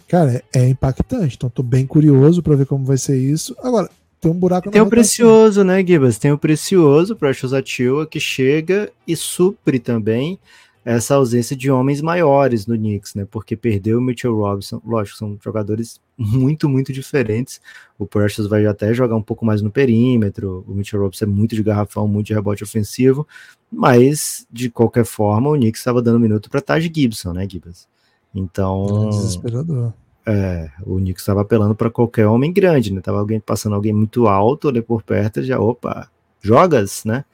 [0.08, 1.37] cara, é, é impactante.
[1.37, 3.54] Então tô bem curioso para ver como vai ser isso.
[3.62, 6.16] Agora, tem um buraco Tem o precioso, né, Gibas?
[6.16, 10.38] Tem o precioso, Precious Atua, que chega e supre também
[10.85, 13.27] essa ausência de homens maiores no Knicks, né?
[13.31, 17.61] Porque perdeu o Mitchell Robinson, lógico, são jogadores muito, muito diferentes.
[17.99, 21.55] O Precious vai até jogar um pouco mais no perímetro, o Mitchell Robinson é muito
[21.55, 23.27] de garrafão, muito de rebote ofensivo,
[23.73, 27.88] mas de qualquer forma o Knicks estava dando minuto para Taj Gibson, né, Gibbs?
[28.35, 29.94] Então, desesperador.
[30.27, 33.01] É, o Knicks estava apelando para qualquer homem grande, né?
[33.01, 36.11] Tava alguém passando alguém muito alto ali por perto, já opa,
[36.42, 37.25] jogas, né?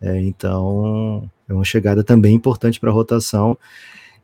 [0.00, 3.56] É, então, é uma chegada também importante para a rotação.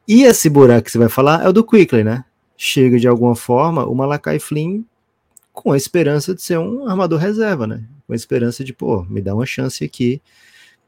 [0.06, 2.24] E esse buraco que você vai falar é o do Quickly, né?
[2.56, 4.82] Chega de alguma forma o Malakai Flynn
[5.52, 7.84] com a esperança de ser um armador reserva, né?
[8.06, 10.20] Com a esperança de, pô, me dá uma chance aqui.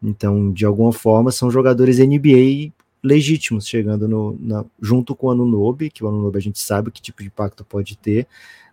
[0.02, 5.90] Então, de alguma forma, são jogadores NBA legítimos chegando no, na, junto com o Anunobi,
[5.90, 8.26] que o Anunobi a gente sabe que tipo de impacto pode ter,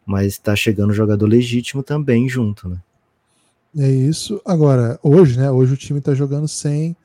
[0.05, 2.77] mas tá chegando jogador legítimo também junto, né?
[3.77, 4.41] É isso.
[4.45, 5.51] Agora, hoje, né?
[5.51, 6.95] Hoje o time tá jogando sem.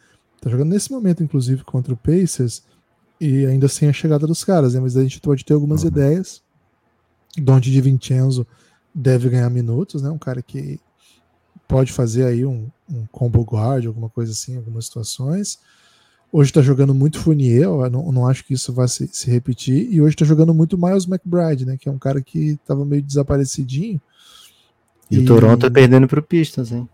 [0.41, 2.63] Tá jogando nesse momento, inclusive, contra o Pacers,
[3.21, 4.81] e ainda sem a chegada dos caras, né?
[4.81, 5.89] Mas a gente pode ter algumas uhum.
[5.89, 6.43] ideias.
[7.39, 8.47] Donde de Vincenzo
[8.95, 10.09] deve ganhar minutos, né?
[10.09, 10.81] Um cara que
[11.69, 15.59] pode fazer aí um, um combo guard, alguma coisa assim, em algumas situações.
[16.33, 19.93] Hoje está jogando muito Fournier, eu não, não acho que isso vai se, se repetir.
[19.93, 21.77] E hoje está jogando muito Miles McBride, né?
[21.77, 24.01] Que é um cara que estava meio desaparecidinho.
[25.11, 26.89] E, e, o Toronto tá perdendo pro Pistons, hein?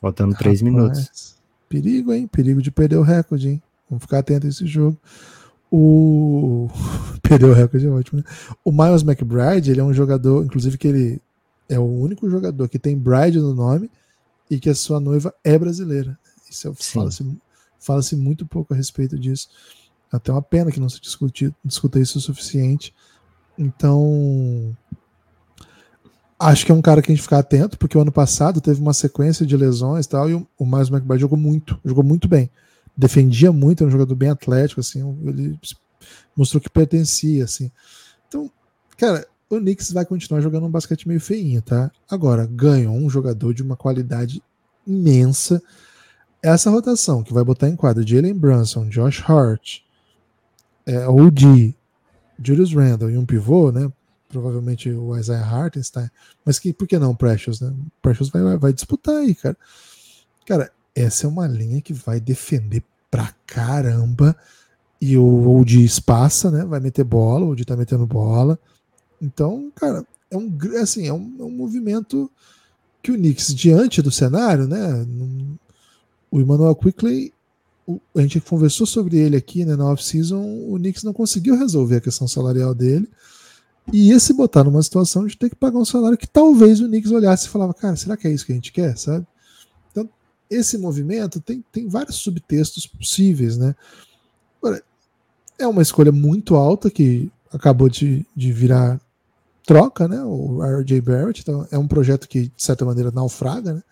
[0.00, 1.36] Faltando três minutos.
[1.70, 2.26] Perigo, hein?
[2.26, 3.62] Perigo de perder o recorde, hein?
[3.88, 4.98] Vamos ficar atento a esse jogo.
[5.70, 6.68] O.
[7.22, 8.24] Perdeu o recorde, é ótimo, né?
[8.64, 11.22] O Miles McBride, ele é um jogador, inclusive, que ele
[11.68, 13.88] é o único jogador que tem Bride no nome
[14.50, 16.18] e que a sua noiva é brasileira.
[16.50, 17.24] Isso fala-se
[17.78, 19.48] fala muito pouco a respeito disso.
[20.10, 22.92] Até uma pena que não se discute, discuta isso o suficiente.
[23.56, 24.76] Então,
[26.40, 28.80] acho que é um cara que a gente ficar atento, porque o ano passado teve
[28.80, 32.26] uma sequência de lesões e tal, e o, o Miles McBride jogou muito, jogou muito
[32.26, 32.50] bem.
[32.96, 35.58] Defendia muito, é um jogador bem atlético, assim, ele
[36.34, 37.70] mostrou que pertencia, assim.
[38.26, 38.50] Então,
[38.96, 41.90] cara, o Knicks vai continuar jogando um basquete meio feinho, tá?
[42.10, 44.42] Agora, ganhou um jogador de uma qualidade
[44.86, 45.62] imensa.
[46.42, 49.80] Essa rotação que vai botar em quadra Jalen Brunson, Josh Hart,
[50.86, 51.74] é, OD,
[52.42, 53.92] Julius Randle e um pivô, né?
[54.30, 56.08] Provavelmente o Isaiah Hartenstein.
[56.44, 57.74] Mas que, por que não Precious, né?
[58.00, 59.56] Precious vai, vai disputar aí, cara.
[60.46, 64.36] Cara, essa é uma linha que vai defender pra caramba.
[65.00, 66.64] E o OD espaça, né?
[66.64, 68.58] Vai meter bola, o OD tá metendo bola.
[69.20, 72.30] Então, cara, é um, assim, é um, é um movimento
[73.02, 75.06] que o Knicks, diante do cenário, né?
[76.30, 77.32] O Emmanuel Quickley,
[77.86, 81.96] o, a gente conversou sobre ele aqui né, na off-season, o Knicks não conseguiu resolver
[81.96, 83.08] a questão salarial dele
[83.92, 86.86] e ia se botar numa situação de ter que pagar um salário que talvez o
[86.86, 89.26] Knicks olhasse e falava, cara, será que é isso que a gente quer, sabe?
[89.90, 90.08] Então,
[90.48, 93.74] esse movimento tem, tem vários subtextos possíveis, né?
[94.62, 94.82] Agora,
[95.58, 99.00] é uma escolha muito alta que acabou de, de virar
[99.66, 100.22] troca, né?
[100.22, 101.00] O R.J.
[101.00, 103.82] Barrett, então é um projeto que, de certa maneira, naufraga, né?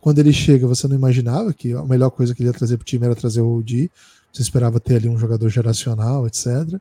[0.00, 2.82] Quando ele chega, você não imaginava que a melhor coisa que ele ia trazer para
[2.82, 3.90] o time era trazer o OG.
[4.30, 6.78] Você esperava ter ali um jogador geracional, etc.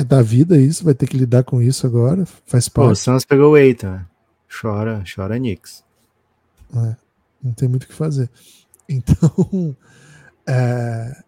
[0.00, 2.86] É, da vida isso, vai ter que lidar com isso agora, faz parte.
[2.86, 4.06] Pô, o Suns pegou o Eita,
[4.48, 5.84] chora, chora Knicks.
[6.74, 6.96] É,
[7.42, 8.28] não tem muito o que fazer.
[8.92, 9.76] Então,
[10.44, 11.22] é,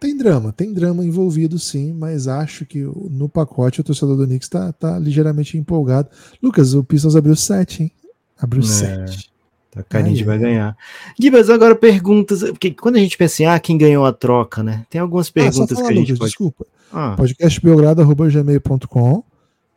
[0.00, 4.46] tem drama, tem drama envolvido sim, mas acho que no pacote o torcedor do Knicks
[4.46, 6.08] está tá ligeiramente empolgado.
[6.42, 7.92] Lucas, o Pistons abriu 7, hein?
[8.38, 9.30] Abriu 7.
[9.76, 10.74] É, tá carinho de vai ganhar.
[11.20, 14.86] Gibas, agora perguntas, porque quando a gente pensa em ah, quem ganhou a troca, né?
[14.88, 16.30] Tem algumas ah, perguntas ah, que a gente Lucas, pode...
[16.30, 16.66] Desculpa.
[16.92, 17.14] Ah.
[17.16, 19.24] Podcastbelgrado.gmail.com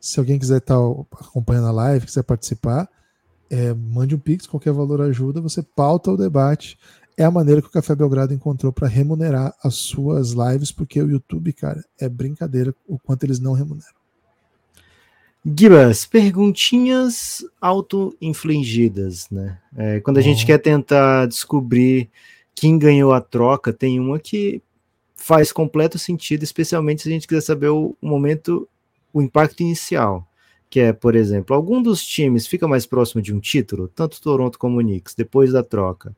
[0.00, 0.82] Se alguém quiser estar tá
[1.20, 2.88] acompanhando a live, quiser participar,
[3.50, 6.78] é, mande um pix, qualquer valor ajuda, você pauta o debate
[7.16, 11.10] é a maneira que o Café Belgrado encontrou para remunerar as suas lives, porque o
[11.10, 13.94] YouTube, cara, é brincadeira o quanto eles não remuneram.
[15.46, 19.58] Gibas, perguntinhas auto-infligidas, né?
[19.76, 20.22] É, quando a oh.
[20.22, 22.08] gente quer tentar descobrir
[22.54, 24.62] quem ganhou a troca, tem uma que
[25.24, 28.68] faz completo sentido, especialmente se a gente quiser saber o, momento,
[29.12, 30.28] o impacto inicial
[30.68, 34.58] que é, por exemplo, algum dos times fica mais próximo de um título, tanto Toronto
[34.58, 36.14] como o Knicks, depois da troca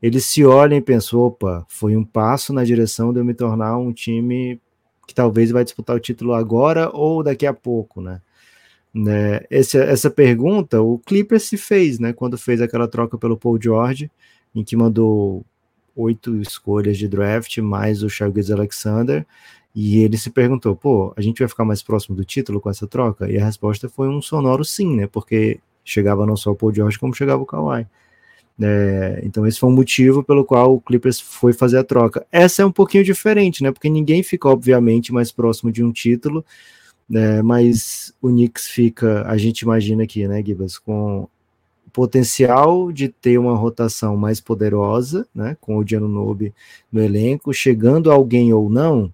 [0.00, 3.76] eles se olham e pensam: opa, foi um passo na direção de eu me tornar
[3.78, 4.60] um time
[5.06, 8.20] que talvez vai disputar o título agora ou daqui a pouco, né?
[8.92, 9.40] né?
[9.50, 12.12] Essa, essa pergunta o Clippers se fez, né?
[12.12, 14.10] Quando fez aquela troca pelo Paul George,
[14.54, 15.44] em que mandou
[15.96, 19.26] oito escolhas de draft, mais o Charles Alexander,
[19.74, 22.86] e ele se perguntou: pô, a gente vai ficar mais próximo do título com essa
[22.86, 23.30] troca?
[23.30, 25.06] E a resposta foi um sonoro sim, né?
[25.06, 27.86] Porque chegava não só o Paul George, como chegava o Kawhi.
[28.58, 32.26] É, então esse foi um motivo pelo qual o Clippers foi fazer a troca.
[32.32, 33.70] Essa é um pouquinho diferente, né?
[33.70, 36.44] Porque ninguém fica obviamente mais próximo de um título,
[37.08, 37.42] né?
[37.42, 41.28] Mas o Knicks fica, a gente imagina aqui, né, Gibas, com
[41.92, 45.56] potencial de ter uma rotação mais poderosa, né?
[45.60, 46.54] Com o Diano Nobe
[46.92, 49.12] no elenco, chegando alguém ou não.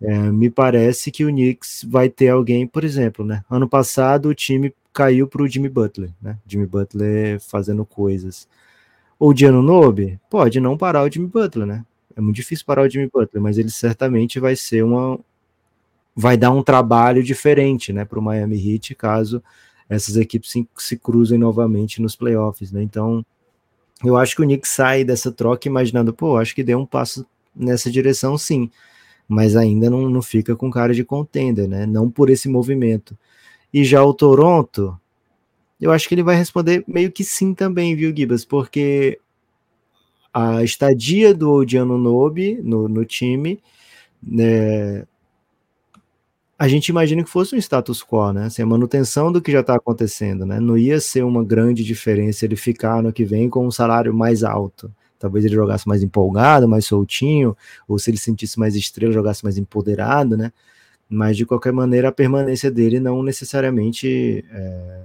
[0.00, 3.44] É, me parece que o Knicks vai ter alguém, por exemplo, né?
[3.50, 6.36] Ano passado o time caiu para o Jimmy Butler, né?
[6.46, 8.48] Jimmy Butler fazendo coisas
[9.18, 11.84] ou de Nobe, pode não parar o Jimmy Butler, né?
[12.16, 15.18] É muito difícil parar o Jimmy Butler, mas ele certamente vai ser uma.
[16.14, 19.42] Vai dar um trabalho diferente, né, para o Miami Heat, caso
[19.88, 22.82] essas equipes se, se cruzem novamente nos playoffs, né?
[22.82, 23.24] Então,
[24.04, 27.26] eu acho que o Knicks sai dessa troca imaginando, pô, acho que deu um passo
[27.54, 28.70] nessa direção, sim,
[29.26, 31.86] mas ainda não, não fica com cara de contender, né?
[31.86, 33.16] Não por esse movimento.
[33.72, 34.98] E já o Toronto,
[35.80, 38.44] eu acho que ele vai responder meio que sim também, viu, Gibas?
[38.44, 39.20] Porque
[40.32, 43.60] a estadia do Odiano Nobe no, no time,
[44.22, 45.06] né,
[46.58, 48.46] a gente imagina que fosse um status quo, né?
[48.46, 50.58] Assim, a manutenção do que já está acontecendo, né?
[50.58, 54.42] Não ia ser uma grande diferença ele ficar no que vem com um salário mais
[54.42, 54.92] alto.
[55.20, 57.56] Talvez ele jogasse mais empolgado, mais soltinho,
[57.86, 60.52] ou se ele sentisse mais estrela, jogasse mais empoderado, né?
[61.08, 65.00] Mas de qualquer maneira, a permanência dele não necessariamente é,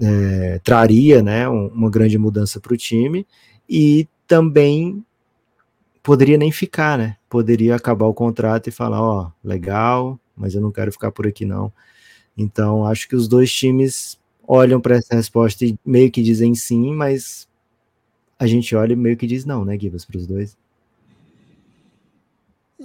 [0.00, 1.46] é, traria, né?
[1.48, 3.26] Uma grande mudança para o time
[3.68, 5.04] e também
[6.02, 7.16] poderia nem ficar, né?
[7.28, 11.44] Poderia acabar o contrato e falar, ó, legal, mas eu não quero ficar por aqui
[11.44, 11.72] não.
[12.36, 16.94] Então, acho que os dois times olham para essa resposta e meio que dizem sim,
[16.94, 17.48] mas
[18.38, 20.56] a gente olha e meio que diz não, né, Gibas, para os dois?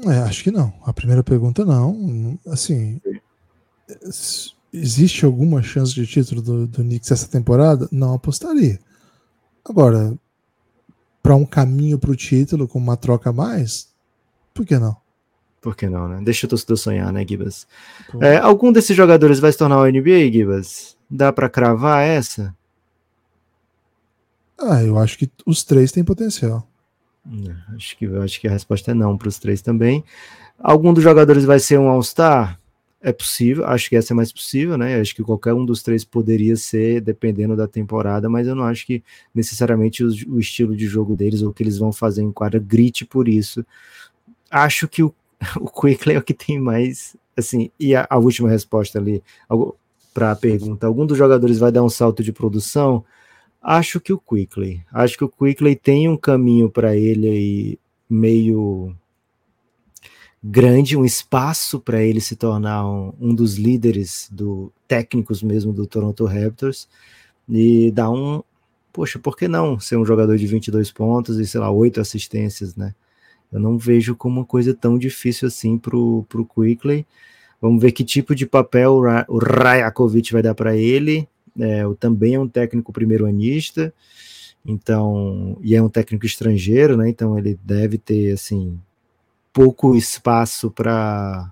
[0.06, 0.74] É, acho que não.
[0.86, 2.40] A primeira pergunta, não.
[2.48, 3.00] Assim,
[4.74, 7.88] existe alguma chance de título do, do Knicks essa temporada?
[7.92, 8.80] Não apostaria.
[9.66, 10.18] Agora,
[11.22, 13.90] para um caminho para o título com uma troca a mais,
[14.54, 14.96] por que não?
[15.62, 16.20] Por que não, né?
[16.24, 17.68] Deixa o torcedor sonhar, né, Gibas?
[18.20, 20.98] É, algum desses jogadores vai se tornar o NBA, Gibas?
[21.08, 22.56] Dá para cravar essa?
[24.60, 26.68] Ah, eu acho que os três têm potencial.
[27.28, 30.04] É, acho que, acho que a resposta é não para os três também.
[30.60, 32.60] Algum dos jogadores vai ser um All-Star?
[33.04, 35.00] É possível, acho que essa é mais possível, né?
[35.00, 38.86] Acho que qualquer um dos três poderia ser, dependendo da temporada, mas eu não acho
[38.86, 39.04] que
[39.34, 42.60] necessariamente o, o estilo de jogo deles ou o que eles vão fazer em quadra
[42.60, 43.66] grite por isso.
[44.52, 45.14] Acho que o
[45.60, 49.24] o Quickly é o que tem mais, assim, e a, a última resposta ali
[50.14, 53.04] para a pergunta, algum dos jogadores vai dar um salto de produção?
[53.62, 57.80] Acho que o Quickly, acho que o Quickly tem um caminho para ele aí
[58.10, 58.96] meio
[60.44, 65.86] grande, um espaço para ele se tornar um, um, dos líderes do técnicos mesmo do
[65.86, 66.90] Toronto Raptors
[67.48, 68.42] e dar um,
[68.92, 72.76] poxa, por que não ser um jogador de 22 pontos e sei lá, oito assistências,
[72.76, 72.96] né?
[73.52, 76.26] Eu não vejo como uma coisa tão difícil assim para o
[76.56, 77.06] Quickly.
[77.62, 81.28] Vamos ver que tipo de papel o Rajakovic vai dar para ele.
[81.60, 83.94] É, também é um técnico primeiro-anista,
[84.66, 87.10] então, e é um técnico estrangeiro, né?
[87.10, 88.80] Então ele deve ter assim
[89.52, 91.52] pouco espaço para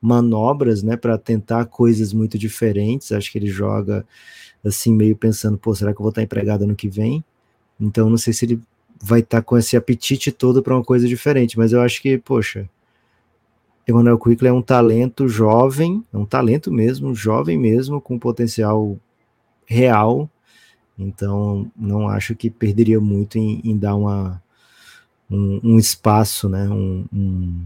[0.00, 0.96] manobras, né?
[0.96, 3.12] Para tentar coisas muito diferentes.
[3.12, 4.04] Acho que ele joga
[4.64, 7.24] assim meio pensando, pô, será que eu vou estar empregado ano que vem?
[7.80, 8.60] Então não sei se ele
[9.00, 12.18] vai estar tá com esse apetite todo para uma coisa diferente, mas eu acho que,
[12.18, 12.68] poxa,
[13.86, 18.98] Emmanuel Quickly é um talento jovem, é um talento mesmo, jovem mesmo, com potencial
[19.64, 20.28] real,
[20.98, 24.42] então não acho que perderia muito em, em dar uma,
[25.30, 27.64] um, um, espaço, né, um, um,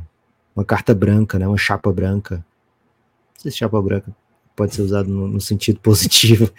[0.54, 4.14] uma carta branca, né, uma chapa branca, não sei se chapa branca
[4.60, 6.50] pode ser usado no, no sentido positivo.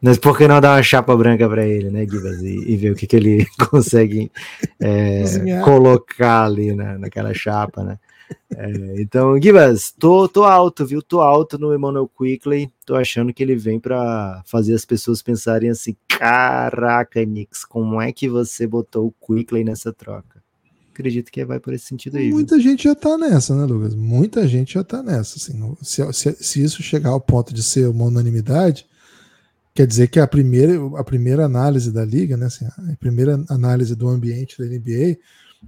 [0.00, 2.40] Mas por que não dar uma chapa branca para ele, né, Gibas?
[2.40, 4.32] E, e, ver o que, que ele consegue
[4.80, 5.24] é,
[5.62, 7.98] colocar ali na, naquela chapa, né?
[8.56, 11.02] É, então, Gibas, tô, tô alto, viu?
[11.02, 12.72] Tô alto no Emmanuel Quickly.
[12.86, 18.12] Tô achando que ele vem para fazer as pessoas pensarem assim: caraca, Nix, como é
[18.12, 20.39] que você botou o Quickly nessa troca?
[21.00, 22.30] Acredito que vai por esse sentido aí.
[22.30, 22.64] Muita viu?
[22.64, 23.94] gente já tá nessa, né, Lucas?
[23.94, 25.38] Muita gente já tá nessa.
[25.38, 28.86] Assim, se, se, se, isso chegar ao ponto de ser uma unanimidade,
[29.74, 33.94] quer dizer que a primeira, a primeira análise da liga, né, assim, a primeira análise
[33.96, 35.18] do ambiente da NBA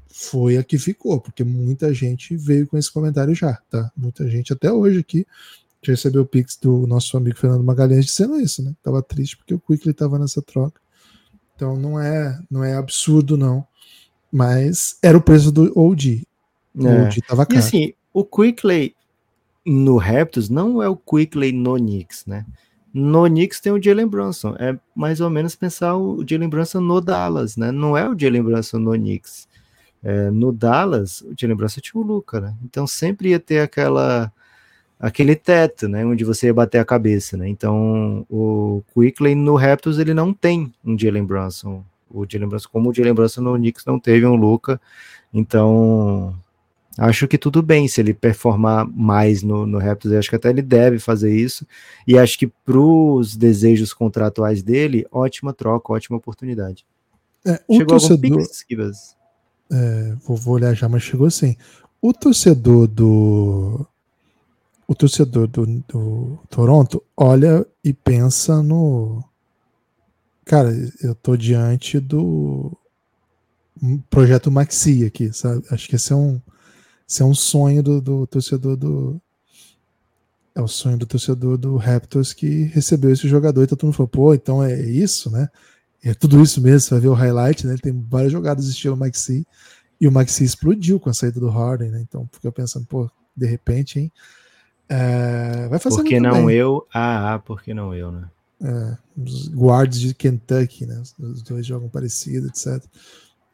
[0.09, 3.91] foi a que ficou, porque muita gente veio com esse comentário já, tá?
[3.97, 5.27] Muita gente até hoje aqui
[5.83, 8.73] já recebeu o pix do nosso amigo Fernando Magalhães dizendo isso, né?
[8.83, 10.81] Tava triste porque o Quickly tava nessa troca.
[11.55, 13.67] Então não é, não é absurdo não
[14.33, 16.27] mas era o preço do OG.
[16.75, 17.03] O é.
[17.03, 17.57] OG tava caro.
[17.57, 18.95] E assim, o Quickley
[19.65, 22.47] no Raptors não é o Quickley no Knicks, né?
[22.95, 24.55] No Knicks tem o Jalen Brunson.
[24.59, 27.71] É mais ou menos pensar o Jalen Brunson no Dallas, né?
[27.71, 29.47] Não é o Jalen Brunson no Knicks.
[30.03, 32.55] É, no Dallas, o Jalen Brunson tinha o Luca, né?
[32.65, 34.33] Então sempre ia ter aquela
[34.99, 37.49] aquele teto, né, onde você ia bater a cabeça, né?
[37.49, 42.91] Então, o Quickley no Raptors ele não tem um Jalen Brunson o de lembrança, como
[42.91, 44.81] o de lembrança no Knicks não teve um Luca,
[45.33, 46.35] então
[46.99, 50.63] acho que tudo bem se ele performar mais no, no Raptors, acho que até ele
[50.63, 51.67] deve fazer isso,
[52.07, 56.85] e acho que para os desejos contratuais dele, ótima troca, ótima oportunidade.
[57.45, 59.17] É, o chegou torcedor, pix,
[59.73, 61.57] é, vou, vou olhar já, mas chegou assim,
[62.01, 63.87] o torcedor do
[64.87, 69.25] o torcedor do, do Toronto olha e pensa no
[70.45, 70.71] cara,
[71.03, 72.77] eu tô diante do
[74.11, 75.65] projeto Maxi aqui, sabe?
[75.71, 76.41] Acho que esse é um,
[77.09, 79.21] esse é um sonho do, do torcedor do,
[80.55, 84.09] É o sonho do torcedor do Raptors que recebeu esse jogador e todo mundo falou,
[84.09, 85.49] pô, então é isso, né?
[86.05, 87.73] É tudo isso mesmo, você vai ver o highlight, né?
[87.75, 89.47] Ele tem várias jogadas estilo Maxi
[90.01, 92.01] e o Maxi explodiu com a saída do Harden, né?
[92.03, 94.13] Então fica pensando, pô, de repente, hein?
[94.89, 96.57] É, vai fazer Por que não bem.
[96.57, 96.87] eu?
[96.93, 98.29] Ah, ah, por que não eu, né?
[98.63, 101.03] É, os guards de Kentucky, né?
[101.19, 102.83] Os dois jogam parecido, etc.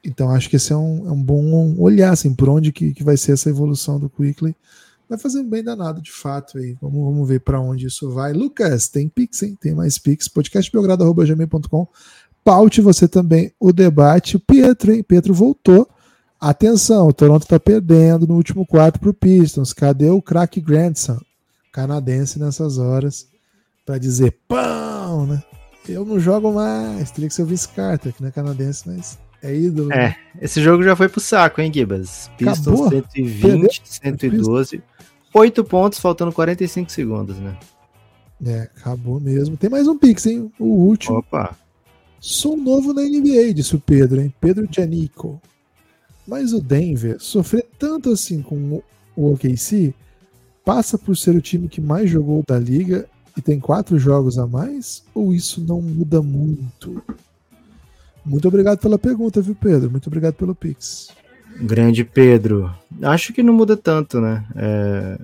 [0.04, 3.02] Então acho que esse é um, é um bom olhar assim, por onde que, que
[3.02, 4.54] vai ser essa evolução do Quickly.
[5.08, 6.58] Vai fazer bem danado, de fato.
[6.58, 6.76] Aí.
[6.80, 8.32] Vamos, vamos ver para onde isso vai.
[8.32, 9.56] Lucas, tem Pix, hein?
[9.58, 10.28] Tem mais Pix.
[10.28, 11.88] Podcastbelgrado.gmail.com.
[12.44, 14.36] Paute você também o debate.
[14.36, 15.02] O Pietro, hein?
[15.02, 15.88] Pietro voltou.
[16.38, 19.72] Atenção, o Toronto está perdendo no último quarto para o Pistons.
[19.72, 21.18] Cadê o craque Grandson?
[21.72, 23.26] Canadense nessas horas.
[23.88, 25.42] Para dizer pão, né?
[25.88, 27.10] Eu não jogo mais.
[27.10, 29.90] Teria que ser o Vince Carter, que não é canadense, mas é ídolo.
[29.94, 32.30] É, esse jogo já foi pro saco, hein, Gibas?
[32.36, 32.90] Pistons Acabou.
[32.90, 33.70] 120, Perdeu.
[33.82, 34.82] 112.
[35.32, 37.56] 8 pontos, faltando 45 segundos, né?
[38.44, 39.56] É, acabou mesmo.
[39.56, 40.52] Tem mais um Pix, hein?
[40.58, 41.16] O último.
[41.16, 41.56] Opa.
[42.20, 44.34] Sou novo na NBA, disse o Pedro, hein?
[44.38, 45.40] Pedro Gianico.
[46.26, 48.82] Mas o Denver sofrer tanto assim com
[49.16, 49.94] o OKC
[50.62, 53.08] passa por ser o time que mais jogou da liga
[53.38, 55.04] e tem quatro jogos a mais?
[55.14, 57.02] Ou isso não muda muito?
[58.24, 59.90] Muito obrigado pela pergunta, viu, Pedro?
[59.90, 61.08] Muito obrigado pelo Pix.
[61.60, 62.74] Grande Pedro.
[63.02, 64.44] Acho que não muda tanto, né?
[64.56, 65.18] É...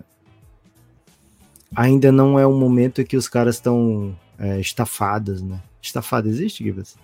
[1.77, 5.61] Ainda não é um momento em que os caras estão é, estafados, né?
[5.83, 6.97] Estafado existe, Gibbs?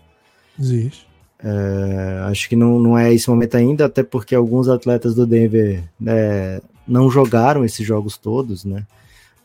[0.58, 1.08] Existe.
[1.42, 5.82] É, acho que não, não é esse momento ainda, até porque alguns atletas do Denver
[5.98, 8.86] né, não jogaram esses jogos todos, né?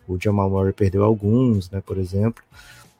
[0.07, 2.43] O Jamal Murray perdeu alguns, né, por exemplo.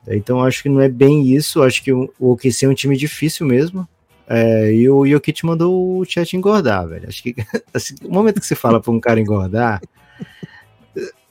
[0.08, 1.62] Então acho que não é bem isso.
[1.62, 3.86] Acho que o OKC é um time difícil mesmo.
[4.28, 7.08] É, e o Jokic mandou o chat engordar, velho.
[7.08, 7.34] Acho que
[7.72, 9.80] assim, o momento que você fala para um cara engordar,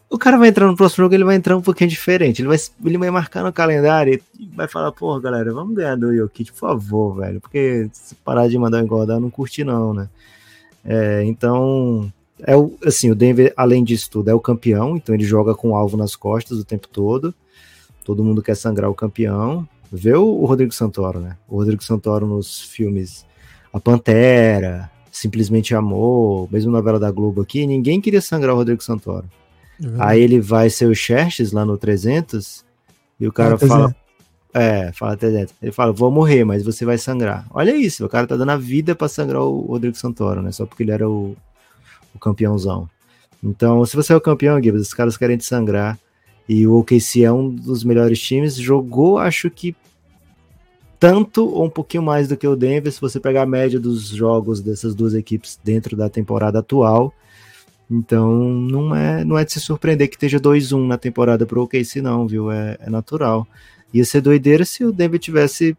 [0.09, 2.41] o cara vai entrar no próximo jogo, ele vai entrar um pouquinho diferente.
[2.41, 6.15] Ele vai, ele vai marcar no calendário e vai falar, pô, galera, vamos ganhar do
[6.15, 7.41] Jokic, por favor, velho.
[7.41, 10.09] Porque se parar de mandar engordar, eu não curti, não, né?
[10.86, 15.23] É, então, é o, assim, o Denver, além disso tudo, é o campeão, então ele
[15.23, 17.33] joga com o alvo nas costas o tempo todo.
[18.03, 19.67] Todo mundo quer sangrar o campeão.
[19.91, 21.38] Vê o, Rodrigo Santoro, né?
[21.47, 23.25] O Rodrigo Santoro nos filmes
[23.73, 29.25] A Pantera, Simplesmente Amor, mesmo novela da Globo aqui, ninguém queria sangrar o Rodrigo Santoro.
[29.81, 32.65] É Aí ele vai ser o Xerxes lá no 300
[33.19, 33.95] e o cara ah, fala.
[34.53, 35.53] É, fala 300.
[35.61, 37.45] Ele fala, vou morrer, mas você vai sangrar.
[37.51, 40.51] Olha isso, o cara tá dando a vida para sangrar o Rodrigo Santoro, né?
[40.51, 41.36] Só porque ele era o,
[42.16, 42.89] o campeãozão.
[43.43, 45.99] Então, se você é o campeão, Gibbs, os caras querem te sangrar.
[46.47, 48.55] E o OKC é um dos melhores times.
[48.55, 49.76] Jogou, acho que
[50.99, 54.07] tanto ou um pouquinho mais do que o Denver, se você pegar a média dos
[54.07, 57.13] jogos dessas duas equipes dentro da temporada atual.
[57.89, 61.63] Então, não é, não é de se surpreender que esteja 2-1 na temporada para o
[61.63, 62.51] OKC, não, viu?
[62.51, 63.47] É, é, natural.
[63.93, 65.78] Ia ser doideira se o Denver tivesse,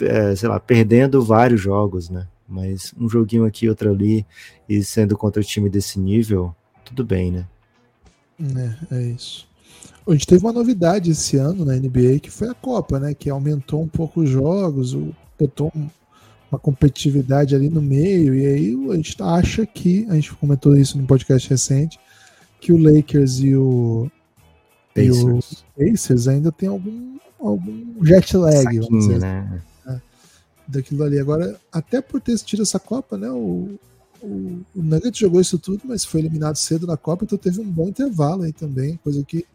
[0.00, 2.26] é, sei lá, perdendo vários jogos, né?
[2.48, 4.26] Mas um joguinho aqui, outro ali,
[4.68, 7.46] e sendo contra o time desse nível, tudo bem, né?
[8.90, 9.46] É, é isso.
[10.06, 13.12] A gente teve uma novidade esse ano na NBA que foi a Copa, né?
[13.12, 14.96] Que aumentou um pouco os jogos,
[15.38, 15.70] botou
[16.50, 20.96] uma competitividade ali no meio, e aí a gente acha que, a gente comentou isso
[20.96, 22.00] no podcast recente,
[22.58, 24.10] que o Lakers e o
[24.94, 29.62] Pacers, e o Pacers ainda tem algum, algum jet lag, Saquinho, vamos dizer, né?
[30.68, 31.18] Daquilo ali.
[31.18, 33.30] Agora, até por ter tido essa Copa, né?
[33.30, 33.78] O,
[34.22, 37.70] o, o Nuggets jogou isso tudo, mas foi eliminado cedo na Copa, então teve um
[37.70, 39.46] bom intervalo aí também, coisa que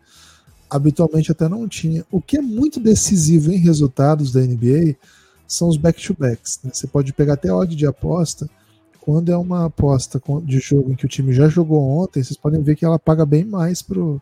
[0.70, 2.04] habitualmente até não tinha.
[2.12, 4.96] O que é muito decisivo em resultados da NBA
[5.48, 6.60] são os back-to-backs.
[6.64, 6.72] Né?
[6.74, 8.50] Você pode pegar até ódio de aposta.
[9.00, 12.64] Quando é uma aposta de jogo em que o time já jogou ontem, vocês podem
[12.64, 14.20] ver que ela paga bem mais pro,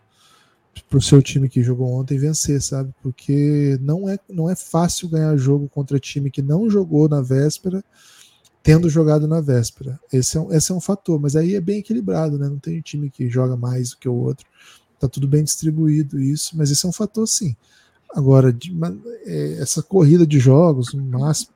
[0.90, 2.94] pro seu time que jogou ontem vencer, sabe?
[3.02, 7.84] Porque não é, não é fácil ganhar jogo contra time que não jogou na véspera,
[8.64, 10.00] tendo jogado na véspera.
[10.12, 12.48] Esse é um, esse é um fator, mas aí é bem equilibrado, né?
[12.48, 14.46] Não tem time que joga mais do que o outro
[15.02, 17.56] tá tudo bem distribuído isso, mas esse é um fator sim.
[18.14, 18.72] Agora, de,
[19.26, 21.52] é, essa corrida de jogos, no máximo,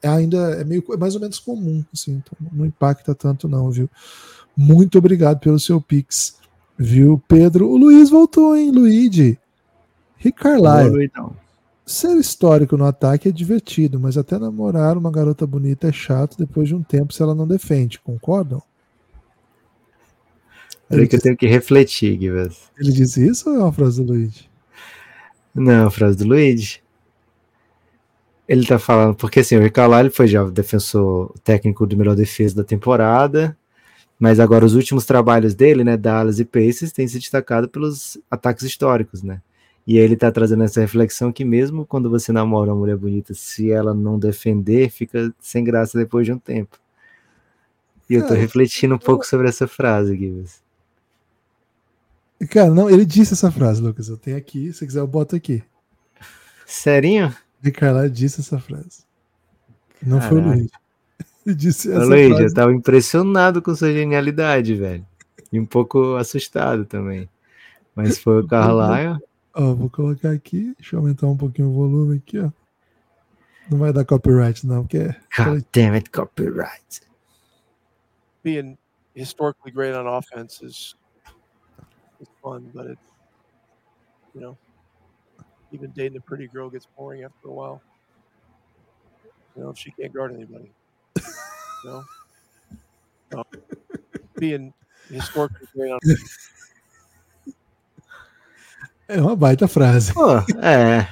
[0.00, 3.70] é ainda é meio é mais ou menos comum, assim, então não impacta tanto não,
[3.70, 3.90] viu?
[4.56, 6.36] Muito obrigado pelo seu pix,
[6.78, 7.68] viu, Pedro?
[7.68, 9.38] O Luiz voltou, hein, Luigi?
[10.16, 11.04] Rick Carlisle.
[11.04, 11.34] Então.
[11.86, 16.68] Ser histórico no ataque é divertido, mas até namorar uma garota bonita é chato depois
[16.68, 18.62] de um tempo se ela não defende, concordam?
[20.88, 22.56] Peraí que eu tenho que refletir, Guilherme.
[22.78, 24.48] Ele disse isso ou é uma frase do Luigi?
[25.54, 26.82] Não, é uma frase do Luigi.
[28.48, 32.64] Ele tá falando, porque assim, o Ricardo foi já defensor técnico do melhor defesa da
[32.64, 33.56] temporada,
[34.18, 38.64] Mas agora os últimos trabalhos dele, né, Dallas e Pacers, têm se destacado pelos ataques
[38.64, 39.40] históricos, né?
[39.86, 43.70] E ele tá trazendo essa reflexão que mesmo quando você namora uma mulher bonita, se
[43.70, 46.78] ela não defender, fica sem graça depois de um tempo.
[48.08, 50.62] E eu tô Cara, refletindo um pouco sobre essa frase, Gibbs.
[52.50, 54.08] Cara, não, ele disse essa frase, Lucas.
[54.08, 55.62] Eu tenho aqui, se quiser eu boto aqui.
[56.66, 57.34] Serinho?
[57.62, 59.04] Rick Carlisle disse essa frase.
[60.02, 60.58] Não foi o Caraca.
[60.58, 60.83] Luiz.
[61.44, 62.44] Ele disse essa Luiz, frase.
[62.44, 65.06] eu tava impressionado com sua genialidade, velho.
[65.52, 67.28] E um pouco assustado também.
[67.94, 69.20] Mas foi o Carlisle.
[69.54, 70.74] Ó, vou colocar aqui.
[70.78, 72.50] Deixa eu aumentar um pouquinho o volume aqui, ó.
[73.70, 75.16] Não vai dar copyright, não, porque é.
[75.38, 77.04] God damn it, copyright.
[78.44, 78.76] being
[79.14, 80.94] historically great on offense is
[82.20, 83.00] is fun, but it's
[84.34, 84.56] you know
[85.72, 87.82] even dating a pretty girl gets boring after a while.
[89.56, 90.70] You know, if she can't guard anybody.
[91.84, 92.04] Know?
[93.32, 93.46] No.
[94.38, 94.72] Being
[95.10, 95.98] historically great on
[99.06, 100.12] É uma baita frase.
[100.14, 101.06] Pô, é.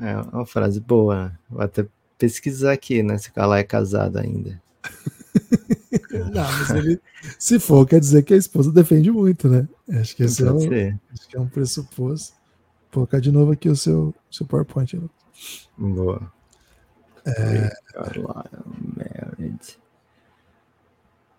[0.00, 1.32] É uma frase boa.
[1.48, 1.86] Vou até
[2.18, 3.16] pesquisar aqui, né?
[3.16, 4.60] Se o Carlisle é casado ainda.
[6.32, 7.00] Não, mas ele,
[7.38, 9.68] se for, quer dizer que a esposa defende muito, né?
[9.90, 12.34] Acho que esse é, um, acho que é um pressuposto.
[12.82, 15.00] Vou colocar de novo aqui o seu, seu PowerPoint.
[15.76, 16.32] Boa.
[17.26, 18.26] É, Carlisle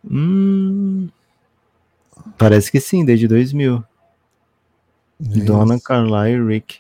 [0.10, 1.10] Hum,
[2.38, 3.84] parece que sim, desde 2000.
[5.20, 6.80] Donna, Carlisle e Rick.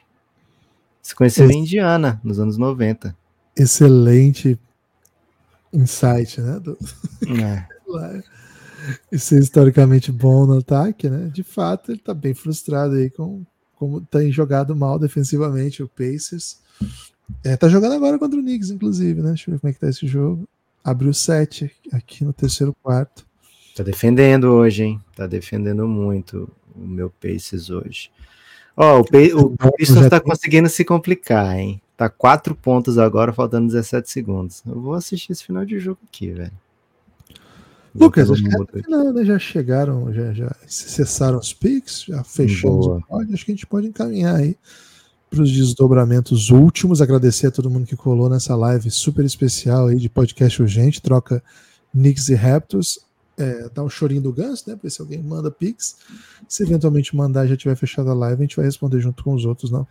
[1.01, 3.15] Se conheceram em Indiana, nos anos 90.
[3.55, 4.59] Excelente
[5.73, 6.59] insight, né?
[6.59, 6.77] Do,
[7.41, 7.67] É.
[9.11, 11.29] E ser historicamente bom no ataque, né?
[11.33, 13.43] De fato, ele tá bem frustrado aí com
[13.75, 16.59] como tem jogado mal defensivamente o Pacers.
[17.43, 19.29] É, tá jogando agora contra o Knicks, inclusive, né?
[19.29, 20.47] Deixa eu ver como é que tá esse jogo.
[20.89, 23.25] Abriu 7 aqui no terceiro quarto.
[23.75, 25.01] Tá defendendo hoje, hein?
[25.15, 28.09] Tá defendendo muito o meu Pacers hoje.
[28.75, 31.81] Ó, o, Pa- o Pistons tá tem- conseguindo se complicar, hein?
[31.97, 34.63] Tá quatro pontos agora, faltando 17 segundos.
[34.65, 36.53] Eu vou assistir esse final de jogo aqui, velho.
[37.93, 38.49] Lucas, acho que
[38.89, 39.25] né?
[39.25, 43.03] Já chegaram, já, já cessaram os picks, já pódio.
[43.33, 44.55] Acho que a gente pode encaminhar aí
[45.29, 47.01] para os desdobramentos últimos.
[47.01, 51.43] Agradecer a todo mundo que colou nessa live super especial aí de podcast urgente, troca
[51.91, 52.99] Knicks e Raptors.
[53.37, 54.75] É, dá um chorinho do ganso, né?
[54.75, 55.97] Pra ver se alguém manda pix.
[56.47, 59.45] Se eventualmente mandar já tiver fechado a live, a gente vai responder junto com os
[59.45, 59.85] outros não?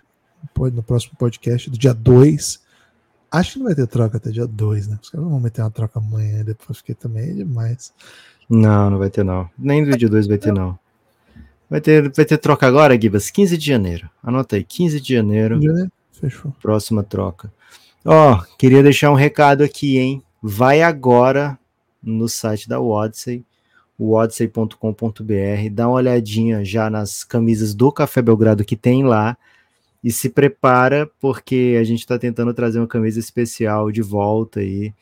[0.52, 2.60] Pode, no próximo podcast do dia 2.
[3.30, 4.98] Acho que não vai ter troca até dia 2, né?
[5.00, 7.92] Os caras não vão meter uma troca amanhã, depois porque também é demais.
[8.48, 9.48] Não, não vai ter não.
[9.58, 10.78] Nem no vídeo 2 vai ter não.
[11.68, 14.08] Vai ter, vai ter troca agora, Gibas, 15 de janeiro.
[14.22, 15.58] Anota aí, 15 de janeiro.
[16.12, 16.54] Fechou.
[16.62, 17.52] Próxima troca.
[18.04, 20.22] Ó, queria deixar um recado aqui, hein?
[20.40, 21.58] Vai agora
[22.02, 23.44] no site da Odyssey,
[23.98, 29.36] odyssey.com.br, dá uma olhadinha já nas camisas do Café Belgrado que tem lá
[30.04, 34.94] e se prepara porque a gente está tentando trazer uma camisa especial de volta aí,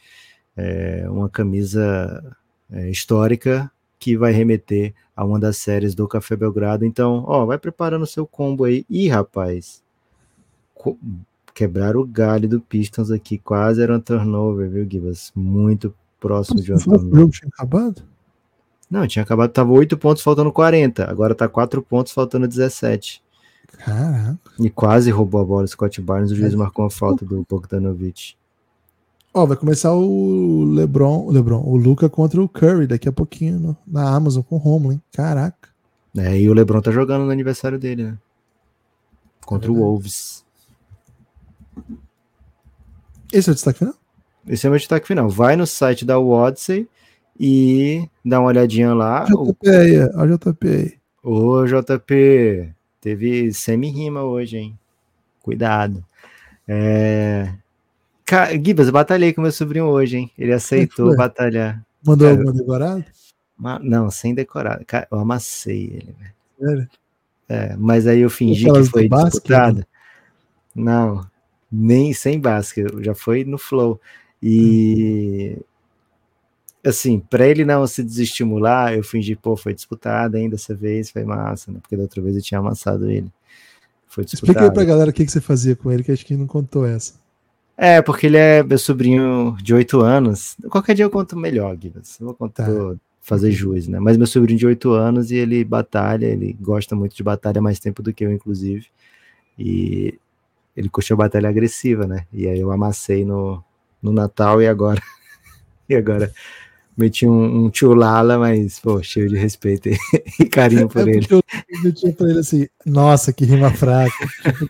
[0.57, 2.37] é, uma camisa
[2.71, 3.71] é, histórica
[4.05, 6.85] que vai remeter a uma das séries do Café Belgrado.
[6.85, 8.85] Então, ó, vai preparando o seu combo aí.
[8.91, 9.83] Ih, rapaz,
[11.55, 13.39] quebrar o galho do Pistons aqui.
[13.39, 15.33] Quase era um turnover, viu, Gibas?
[15.35, 17.21] Muito próximo de um Foi o turnover.
[17.21, 18.03] jogo tinha acabado?
[18.91, 21.11] Não, tinha acabado, tava 8 pontos faltando 40.
[21.11, 23.23] Agora tá 4 pontos faltando 17.
[23.79, 24.39] Caraca.
[24.61, 26.31] E quase roubou a bola o Scott Barnes.
[26.31, 28.37] O juiz marcou uma falta do Bogdanovich.
[29.37, 33.59] Ó, vai começar o LeBron, o LeBron, o Luca contra o Curry daqui a pouquinho
[33.59, 35.03] no- na Amazon com o Romulo, hein?
[35.13, 35.69] Caraca.
[36.17, 38.19] É, e o LeBron tá jogando no aniversário dele, né?
[39.45, 39.91] Contra o verdade.
[39.91, 40.45] Wolves.
[43.33, 43.95] Esse é o destaque final?
[44.47, 45.29] Esse é o meu destaque final.
[45.29, 46.89] Vai no site da Odyssey
[47.39, 49.27] e dá uma olhadinha lá.
[49.35, 50.95] O, JP aí, ó o JP aí.
[51.25, 54.79] Ô, JP, teve semi-rima hoje, hein?
[55.43, 56.05] Cuidado.
[56.69, 57.53] É...
[58.25, 60.31] Ca- Gibas, batalhei com meu sobrinho hoje, hein?
[60.39, 61.85] Ele aceitou batalhar.
[62.05, 63.07] Mandou Cara, alguma decorada?
[63.57, 64.85] Ma- Não, sem decorar.
[64.85, 66.35] Ca- Eu amassei ele, velho.
[66.59, 66.89] Sério?
[67.49, 69.87] É, mas aí eu fingi que foi do basquete, disputada.
[70.75, 71.27] Não,
[71.71, 74.01] nem sem basquete, já foi no flow.
[74.43, 75.59] E
[76.85, 81.25] assim, para ele não se desestimular, eu fingi, pô, foi disputada ainda dessa vez, foi
[81.25, 81.79] massa, né?
[81.81, 83.31] Porque da outra vez eu tinha amassado ele.
[84.07, 84.75] Foi Explica aí disputado.
[84.75, 87.15] pra galera o que, que você fazia com ele, que acho que não contou essa.
[87.77, 90.57] É, porque ele é meu sobrinho de 8 anos.
[90.71, 92.03] Qualquer dia eu conto melhor, Guilherme.
[92.21, 92.71] Eu vou contar, Tá.
[92.73, 93.99] vou fazer jus, né?
[93.99, 97.79] Mas meu sobrinho de 8 anos e ele batalha, ele gosta muito de batalha mais
[97.81, 98.87] tempo do que eu, inclusive.
[99.59, 100.19] E
[100.77, 102.27] ele curtiu a batalha agressiva, né?
[102.33, 103.63] E aí eu amassei no,
[104.03, 105.01] no Natal e agora.
[105.89, 106.33] e agora
[106.97, 109.99] Meti um, um tchulala, mas, pô, cheio de respeito e,
[110.39, 111.27] e carinho por É ele.
[111.29, 111.43] eu,
[111.85, 114.15] eu tinha pra ele assim, nossa, que rima fraca.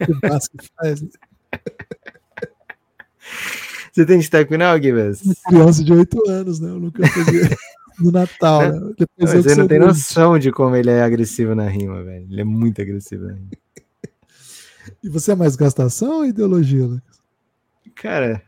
[0.00, 1.04] Que faz?
[3.92, 4.76] Você tem destaque final?
[4.76, 6.70] Uma criança de 8 anos, né?
[6.70, 7.56] Eu nunca fazia
[8.00, 8.94] no Natal, né?
[8.98, 12.26] Depois que Você não tem noção de como ele é agressivo na rima, velho.
[12.30, 13.50] Ele é muito agressivo na rima.
[15.02, 17.20] E você é mais gastação ou ideologia, Lucas?
[17.94, 18.42] Cara,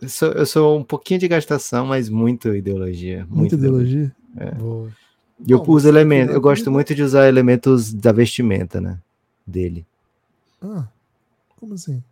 [0.00, 3.20] eu sou, eu sou um pouquinho de gastação, mas muito ideologia.
[3.20, 4.12] Muita Muito ideologia?
[4.36, 4.50] É.
[4.52, 4.90] Boa.
[5.46, 6.34] E eu Bom, uso elementos.
[6.34, 8.98] Eu gosto muito de usar elementos da vestimenta, né?
[9.46, 9.86] Dele.
[10.62, 10.86] Ah,
[11.56, 12.02] como assim?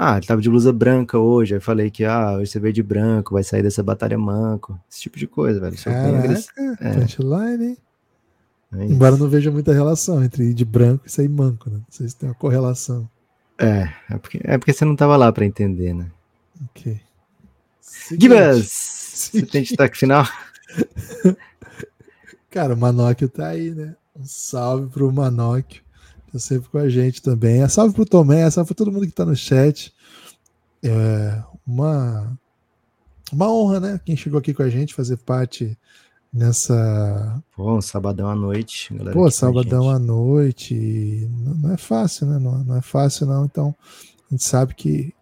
[0.00, 1.54] Ah, ele tava de blusa branca hoje.
[1.54, 4.78] Aí falei que, ah, hoje você veio de branco, vai sair dessa batalha manco.
[4.88, 5.74] Esse tipo de coisa, velho.
[5.74, 6.76] Bem Caraca.
[6.80, 6.92] É.
[6.92, 7.78] punchline, hein?
[8.74, 8.84] É.
[8.84, 11.78] Embora eu não veja muita relação entre ir de branco e sair manco, né?
[11.78, 13.10] Não sei se tem uma correlação.
[13.58, 16.06] É, é porque, é porque você não tava lá pra entender, né?
[16.70, 17.00] Ok.
[17.80, 18.62] Seguinte.
[18.62, 20.24] Você tem destaque final?
[22.52, 23.96] Cara, o Manóquio tá aí, né?
[24.16, 25.82] Um salve pro Manóquio.
[26.32, 27.62] Tá sempre com a gente também.
[27.62, 29.92] É salve pro Tomé, salve pra todo mundo que tá no chat.
[30.82, 32.38] É uma,
[33.32, 34.00] uma honra, né?
[34.04, 35.76] Quem chegou aqui com a gente, fazer parte
[36.32, 37.42] nessa.
[37.56, 38.94] Pô, um sabadão à noite.
[38.94, 41.28] galera Pô, sabadão à noite.
[41.30, 42.38] Não é fácil, né?
[42.38, 43.44] Não, não é fácil, não.
[43.44, 43.74] Então,
[44.30, 45.14] a gente sabe que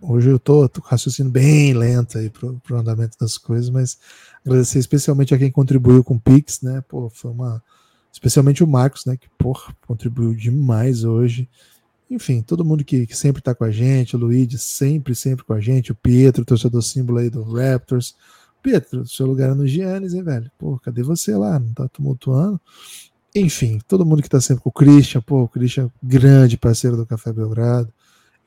[0.00, 3.98] hoje eu tô, tô raciocínio bem lento aí pro, pro andamento das coisas, mas
[4.44, 6.82] agradecer especialmente a quem contribuiu com o Pix, né?
[6.88, 7.62] Pô, foi uma.
[8.12, 9.16] Especialmente o Marcos, né?
[9.16, 11.48] Que, porra, contribuiu demais hoje.
[12.10, 15.52] Enfim, todo mundo que, que sempre tá com a gente, o Luigi sempre, sempre com
[15.52, 18.16] a gente, o Pietro, torcedor símbolo aí do Raptors.
[18.62, 20.50] Pietro, seu lugar é no Giannis, hein, velho?
[20.58, 21.58] Pô, cadê você lá?
[21.58, 22.60] Não tá tumultuando?
[23.34, 27.06] Enfim, todo mundo que tá sempre com o Christian, pô, o Christian, grande parceiro do
[27.06, 27.92] Café Belgrado,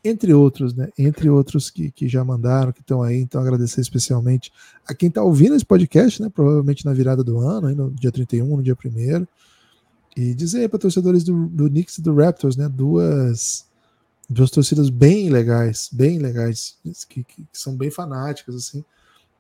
[0.03, 0.89] entre outros, né?
[0.97, 3.17] Entre outros que, que já mandaram, que estão aí.
[3.17, 4.51] Então, agradecer especialmente
[4.85, 6.29] a quem tá ouvindo esse podcast, né?
[6.29, 9.25] Provavelmente na virada do ano, aí no dia 31, no dia 1
[10.15, 12.69] E dizer para torcedores do, do Knicks e do Raptors, né?
[12.69, 13.65] Duas,
[14.29, 18.83] duas torcidas bem legais, bem legais, que, que, que são bem fanáticas, assim.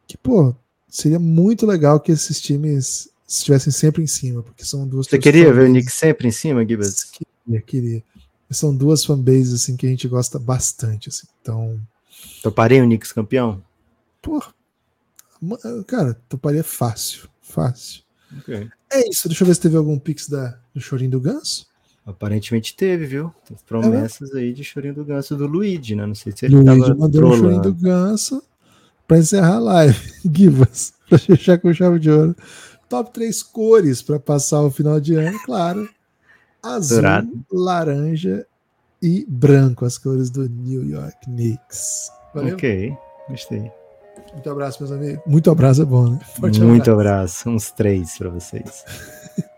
[0.07, 0.55] Que, pô,
[0.89, 5.53] seria muito legal que esses times estivessem sempre em cima, porque são duas Você queria
[5.53, 7.03] ver o Nick sempre em cima, Gibas?
[7.03, 8.03] Queria, queria.
[8.49, 11.27] São duas fanbases assim que a gente gosta bastante, assim.
[11.41, 11.79] Então,
[12.41, 13.63] Toparei o Knicks campeão?
[14.21, 14.41] pô,
[15.85, 18.03] cara, toparia fácil, fácil.
[18.37, 18.69] Ok.
[18.89, 21.67] É isso, deixa eu ver se teve algum pix da, do Chorinho do Ganso.
[22.05, 23.33] Aparentemente teve, viu?
[23.47, 26.05] Teve promessas aí de chorinho do ganso do Luigi, né?
[26.05, 27.81] Não sei se ele Luigi tava mandou um Chorinho do trolando.
[27.81, 28.43] Ganso
[29.07, 30.11] pra encerrar a live.
[30.35, 32.35] Givas, pra fechar com chave de ouro.
[32.89, 35.87] Top três cores para passar o final de ano, claro.
[36.61, 37.45] Azul, Dourado.
[37.51, 38.45] laranja
[39.01, 42.09] e branco, as cores do New York Knicks.
[42.33, 42.55] Valeu?
[42.55, 42.93] Ok,
[43.29, 43.71] gostei.
[44.33, 45.23] Muito abraço, meus amigos.
[45.25, 46.19] Muito abraço é bom, né?
[46.37, 47.47] Forte Muito abraço.
[47.47, 47.49] abraço.
[47.49, 48.83] Uns três pra vocês.